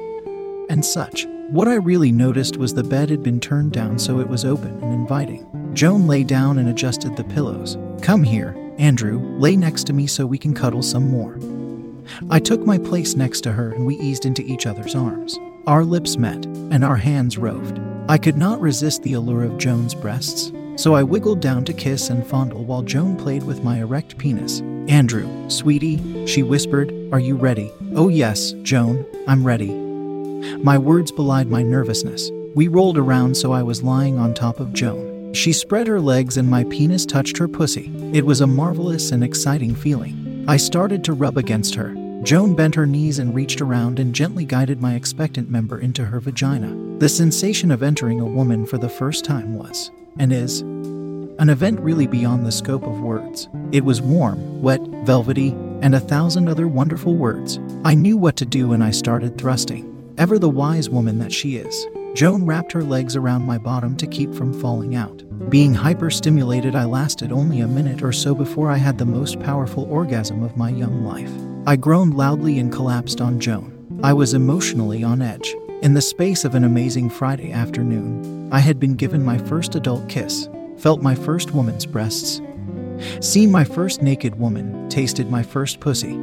and 0.70 0.86
such. 0.86 1.26
What 1.50 1.68
I 1.68 1.76
really 1.76 2.12
noticed 2.12 2.58
was 2.58 2.76
the 2.76 2.84
bed 2.84 3.10
had 3.10 3.24
been 3.24 3.40
turned 3.40 3.72
down 3.72 3.98
so 3.98 4.20
it 4.20 4.30
was 4.30 4.46
open 4.46 4.80
and 4.84 4.94
inviting. 4.94 5.48
Joan 5.74 6.06
lay 6.06 6.24
down 6.24 6.60
and 6.60 6.70
adjusted 6.70 7.18
the 7.18 7.24
pillows. 7.24 7.80
Come 8.04 8.22
here, 8.22 8.56
Andrew, 8.78 9.20
lay 9.40 9.56
next 9.56 9.86
to 9.88 9.94
me 9.94 10.06
so 10.06 10.28
we 10.28 10.38
can 10.38 10.54
cuddle 10.54 10.84
some 10.84 11.10
more. 11.10 11.40
I 12.30 12.40
took 12.40 12.66
my 12.66 12.78
place 12.78 13.16
next 13.16 13.42
to 13.42 13.52
her 13.52 13.72
and 13.72 13.86
we 13.86 13.96
eased 13.98 14.26
into 14.26 14.44
each 14.44 14.66
other's 14.66 14.96
arms. 14.96 15.38
Our 15.68 15.84
lips 15.84 16.18
met, 16.18 16.46
and 16.46 16.84
our 16.84 16.96
hands 16.96 17.38
roved. 17.38 17.80
I 18.08 18.20
could 18.20 18.38
not 18.38 18.62
resist 18.62 19.02
the 19.02 19.14
allure 19.14 19.44
of 19.44 19.58
Joan's 19.58 19.96
breasts, 19.96 20.52
so 20.76 20.94
I 20.94 21.02
wiggled 21.02 21.40
down 21.40 21.66
to 21.66 21.74
kiss 21.74 22.10
and 22.10 22.26
fondle 22.26 22.64
while 22.64 22.84
Joan 22.84 23.16
played 23.16 23.44
with 23.44 23.64
my 23.64 23.80
erect 23.80 24.18
penis. 24.20 24.62
Andrew, 24.88 25.28
sweetie, 25.50 26.28
she 26.28 26.44
whispered, 26.44 26.94
Are 27.12 27.20
you 27.20 27.36
ready? 27.36 27.72
Oh, 27.96 28.10
yes, 28.10 28.52
Joan, 28.62 29.06
I'm 29.28 29.44
ready. 29.44 29.74
My 30.58 30.78
words 30.78 31.12
belied 31.12 31.48
my 31.48 31.64
nervousness. 31.64 32.30
We 32.54 32.68
rolled 32.68 32.98
around 32.98 33.36
so 33.36 33.52
I 33.52 33.64
was 33.64 33.82
lying 33.82 34.20
on 34.20 34.34
top 34.34 34.60
of 34.60 34.74
Joan. 34.74 35.34
She 35.34 35.52
spread 35.52 35.88
her 35.88 36.00
legs 36.00 36.38
and 36.38 36.48
my 36.50 36.64
penis 36.66 37.06
touched 37.06 37.38
her 37.38 37.48
pussy. 37.48 37.92
It 38.14 38.26
was 38.26 38.42
a 38.42 38.48
marvelous 38.48 39.12
and 39.12 39.24
exciting 39.24 39.74
feeling. 39.76 40.25
I 40.48 40.58
started 40.58 41.04
to 41.06 41.14
rub 41.14 41.38
against 41.38 41.74
her. 41.74 41.96
Joan 42.22 42.56
bent 42.56 42.76
her 42.76 42.86
knees 42.86 43.18
and 43.18 43.34
reached 43.34 43.62
around 43.62 44.00
and 44.00 44.14
gently 44.14 44.46
guided 44.46 44.80
my 44.80 44.94
expectant 44.94 45.50
member 45.50 45.80
into 45.80 46.06
her 46.06 46.20
vagina. 46.20 47.00
The 47.00 47.10
sensation 47.10 47.72
of 47.72 47.82
entering 47.82 48.20
a 48.20 48.26
woman 48.26 48.68
for 48.68 48.78
the 48.78 48.88
first 48.88 49.26
time 49.26 49.58
was, 49.58 49.90
and 50.20 50.32
is, 50.32 50.62
an 50.62 51.50
event 51.50 51.80
really 51.80 52.06
beyond 52.06 52.46
the 52.46 52.52
scope 52.52 52.84
of 52.84 53.00
words. 53.00 53.50
It 53.72 53.86
was 53.86 54.04
warm, 54.04 54.62
wet, 54.62 54.82
velvety, 55.04 55.50
and 55.82 55.96
a 55.96 56.00
thousand 56.00 56.48
other 56.48 56.68
wonderful 56.68 57.16
words. 57.16 57.60
I 57.84 57.96
knew 57.96 58.16
what 58.16 58.36
to 58.38 58.46
do 58.46 58.74
and 58.74 58.84
I 58.84 58.92
started 58.92 59.40
thrusting. 59.40 59.95
Ever 60.18 60.40
the 60.40 60.50
wise 60.50 60.90
woman 60.90 61.20
that 61.20 61.34
she 61.34 61.58
is, 61.58 61.88
Joan 62.14 62.46
wrapped 62.46 62.72
her 62.72 62.84
legs 62.84 63.18
around 63.18 63.46
my 63.46 63.58
bottom 63.58 63.98
to 63.98 64.08
keep 64.08 64.34
from 64.34 64.54
falling 64.54 64.96
out. 64.96 65.24
Being 65.50 65.76
hyperstimulated, 65.76 66.74
I 66.74 66.86
lasted 66.86 67.34
only 67.34 67.60
a 67.60 67.68
minute 67.68 68.02
or 68.02 68.14
so 68.14 68.34
before 68.34 68.72
I 68.72 68.78
had 68.78 68.98
the 68.98 69.06
most 69.06 69.42
powerful 69.42 69.84
orgasm 69.84 70.42
of 70.42 70.56
my 70.56 70.70
young 70.70 71.04
life. 71.04 71.32
I 71.68 71.76
groaned 71.76 72.14
loudly 72.14 72.60
and 72.60 72.72
collapsed 72.72 73.20
on 73.20 73.42
Joan. 73.42 74.00
I 74.04 74.14
was 74.14 74.34
emotionally 74.34 75.04
on 75.04 75.22
edge. 75.22 75.54
In 75.82 75.94
the 75.94 76.02
space 76.02 76.46
of 76.46 76.56
an 76.56 76.64
amazing 76.64 77.10
Friday 77.10 77.52
afternoon, 77.52 78.50
I 78.54 78.60
had 78.60 78.80
been 78.80 78.96
given 78.96 79.22
my 79.22 79.38
first 79.38 79.76
adult 79.76 80.08
kiss, 80.08 80.48
felt 80.78 81.02
my 81.02 81.16
first 81.16 81.52
woman's 81.52 81.86
breasts, 81.86 82.42
seen 83.20 83.52
my 83.52 83.66
first 83.66 84.02
naked 84.02 84.40
woman, 84.40 84.88
tasted 84.88 85.30
my 85.30 85.44
first 85.44 85.82
pussy, 85.82 86.14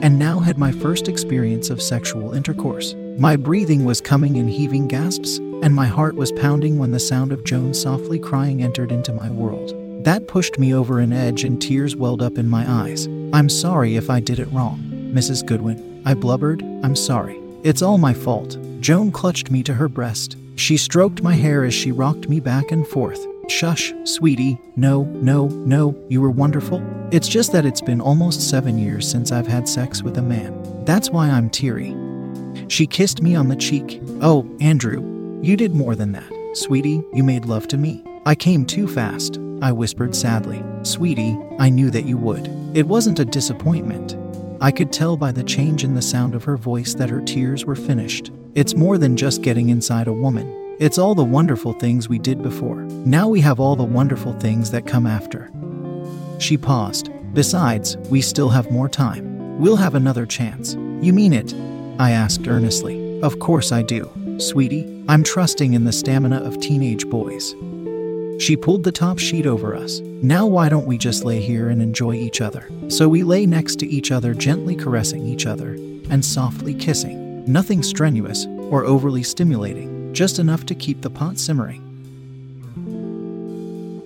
and 0.00 0.18
now 0.18 0.38
had 0.38 0.56
my 0.56 0.72
first 0.72 1.08
experience 1.08 1.68
of 1.68 1.82
sexual 1.82 2.32
intercourse. 2.32 2.94
My 3.18 3.36
breathing 3.36 3.84
was 3.84 4.00
coming 4.00 4.36
in 4.36 4.48
heaving 4.48 4.88
gasps, 4.88 5.38
and 5.38 5.74
my 5.74 5.86
heart 5.86 6.16
was 6.16 6.32
pounding 6.32 6.78
when 6.78 6.92
the 6.92 6.98
sound 6.98 7.30
of 7.30 7.44
Joan 7.44 7.74
softly 7.74 8.18
crying 8.18 8.62
entered 8.62 8.90
into 8.90 9.12
my 9.12 9.30
world. 9.30 9.74
That 10.04 10.28
pushed 10.28 10.58
me 10.58 10.74
over 10.74 10.98
an 10.98 11.12
edge 11.12 11.44
and 11.44 11.60
tears 11.60 11.94
welled 11.94 12.22
up 12.22 12.38
in 12.38 12.48
my 12.48 12.68
eyes. 12.68 13.06
I'm 13.32 13.48
sorry 13.48 13.96
if 13.96 14.10
I 14.10 14.18
did 14.18 14.38
it 14.38 14.50
wrong, 14.50 14.80
Mrs. 15.14 15.44
Goodwin. 15.44 16.02
I 16.04 16.14
blubbered, 16.14 16.62
I'm 16.82 16.96
sorry. 16.96 17.38
It's 17.62 17.82
all 17.82 17.98
my 17.98 18.14
fault. 18.14 18.58
Joan 18.80 19.12
clutched 19.12 19.50
me 19.50 19.62
to 19.64 19.74
her 19.74 19.88
breast. 19.88 20.36
She 20.56 20.76
stroked 20.76 21.22
my 21.22 21.34
hair 21.34 21.64
as 21.64 21.74
she 21.74 21.92
rocked 21.92 22.28
me 22.28 22.40
back 22.40 22.72
and 22.72 22.86
forth. 22.86 23.24
Shush, 23.48 23.92
sweetie. 24.04 24.58
No, 24.76 25.04
no, 25.04 25.48
no, 25.48 25.96
you 26.08 26.20
were 26.20 26.30
wonderful. 26.30 26.82
It's 27.12 27.28
just 27.28 27.52
that 27.52 27.66
it's 27.66 27.82
been 27.82 28.00
almost 28.00 28.48
seven 28.48 28.78
years 28.78 29.08
since 29.08 29.32
I've 29.32 29.46
had 29.46 29.68
sex 29.68 30.02
with 30.02 30.16
a 30.18 30.22
man. 30.22 30.84
That's 30.84 31.10
why 31.10 31.28
I'm 31.28 31.50
teary. 31.50 31.94
She 32.72 32.86
kissed 32.86 33.20
me 33.20 33.34
on 33.34 33.48
the 33.48 33.56
cheek. 33.56 34.00
Oh, 34.22 34.48
Andrew, 34.58 35.02
you 35.42 35.58
did 35.58 35.74
more 35.74 35.94
than 35.94 36.12
that. 36.12 36.32
Sweetie, 36.54 37.04
you 37.12 37.22
made 37.22 37.44
love 37.44 37.68
to 37.68 37.76
me. 37.76 38.02
I 38.24 38.34
came 38.34 38.64
too 38.64 38.88
fast. 38.88 39.38
I 39.60 39.72
whispered 39.72 40.16
sadly. 40.16 40.64
Sweetie, 40.82 41.38
I 41.58 41.68
knew 41.68 41.90
that 41.90 42.06
you 42.06 42.16
would. 42.16 42.48
It 42.74 42.86
wasn't 42.86 43.18
a 43.18 43.26
disappointment. 43.26 44.16
I 44.62 44.70
could 44.70 44.90
tell 44.90 45.18
by 45.18 45.32
the 45.32 45.44
change 45.44 45.84
in 45.84 45.92
the 45.92 46.00
sound 46.00 46.34
of 46.34 46.44
her 46.44 46.56
voice 46.56 46.94
that 46.94 47.10
her 47.10 47.20
tears 47.20 47.66
were 47.66 47.76
finished. 47.76 48.32
It's 48.54 48.74
more 48.74 48.96
than 48.96 49.18
just 49.18 49.42
getting 49.42 49.68
inside 49.68 50.08
a 50.08 50.12
woman. 50.14 50.76
It's 50.80 50.96
all 50.96 51.14
the 51.14 51.22
wonderful 51.22 51.74
things 51.74 52.08
we 52.08 52.18
did 52.18 52.42
before. 52.42 52.84
Now 53.04 53.28
we 53.28 53.42
have 53.42 53.60
all 53.60 53.76
the 53.76 53.84
wonderful 53.84 54.32
things 54.40 54.70
that 54.70 54.86
come 54.86 55.06
after. 55.06 55.50
She 56.38 56.56
paused. 56.56 57.10
Besides, 57.34 57.98
we 58.08 58.22
still 58.22 58.48
have 58.48 58.70
more 58.70 58.88
time. 58.88 59.58
We'll 59.58 59.76
have 59.76 59.94
another 59.94 60.24
chance. 60.24 60.72
You 61.02 61.12
mean 61.12 61.34
it? 61.34 61.54
I 61.98 62.12
asked 62.12 62.48
earnestly. 62.48 63.20
Of 63.22 63.38
course 63.38 63.72
I 63.72 63.82
do, 63.82 64.10
sweetie. 64.38 65.04
I'm 65.08 65.22
trusting 65.22 65.74
in 65.74 65.84
the 65.84 65.92
stamina 65.92 66.38
of 66.38 66.60
teenage 66.60 67.08
boys. 67.08 67.54
She 68.42 68.56
pulled 68.56 68.82
the 68.82 68.92
top 68.92 69.18
sheet 69.18 69.46
over 69.46 69.76
us. 69.76 70.00
Now, 70.00 70.46
why 70.46 70.68
don't 70.68 70.86
we 70.86 70.98
just 70.98 71.24
lay 71.24 71.40
here 71.40 71.68
and 71.68 71.80
enjoy 71.80 72.14
each 72.14 72.40
other? 72.40 72.68
So 72.88 73.08
we 73.08 73.22
lay 73.22 73.46
next 73.46 73.78
to 73.80 73.86
each 73.86 74.10
other, 74.10 74.34
gently 74.34 74.74
caressing 74.74 75.24
each 75.24 75.46
other 75.46 75.74
and 76.10 76.24
softly 76.24 76.74
kissing. 76.74 77.44
Nothing 77.46 77.82
strenuous 77.82 78.46
or 78.46 78.84
overly 78.84 79.22
stimulating, 79.22 80.12
just 80.12 80.38
enough 80.38 80.66
to 80.66 80.74
keep 80.74 81.02
the 81.02 81.10
pot 81.10 81.38
simmering. 81.38 81.81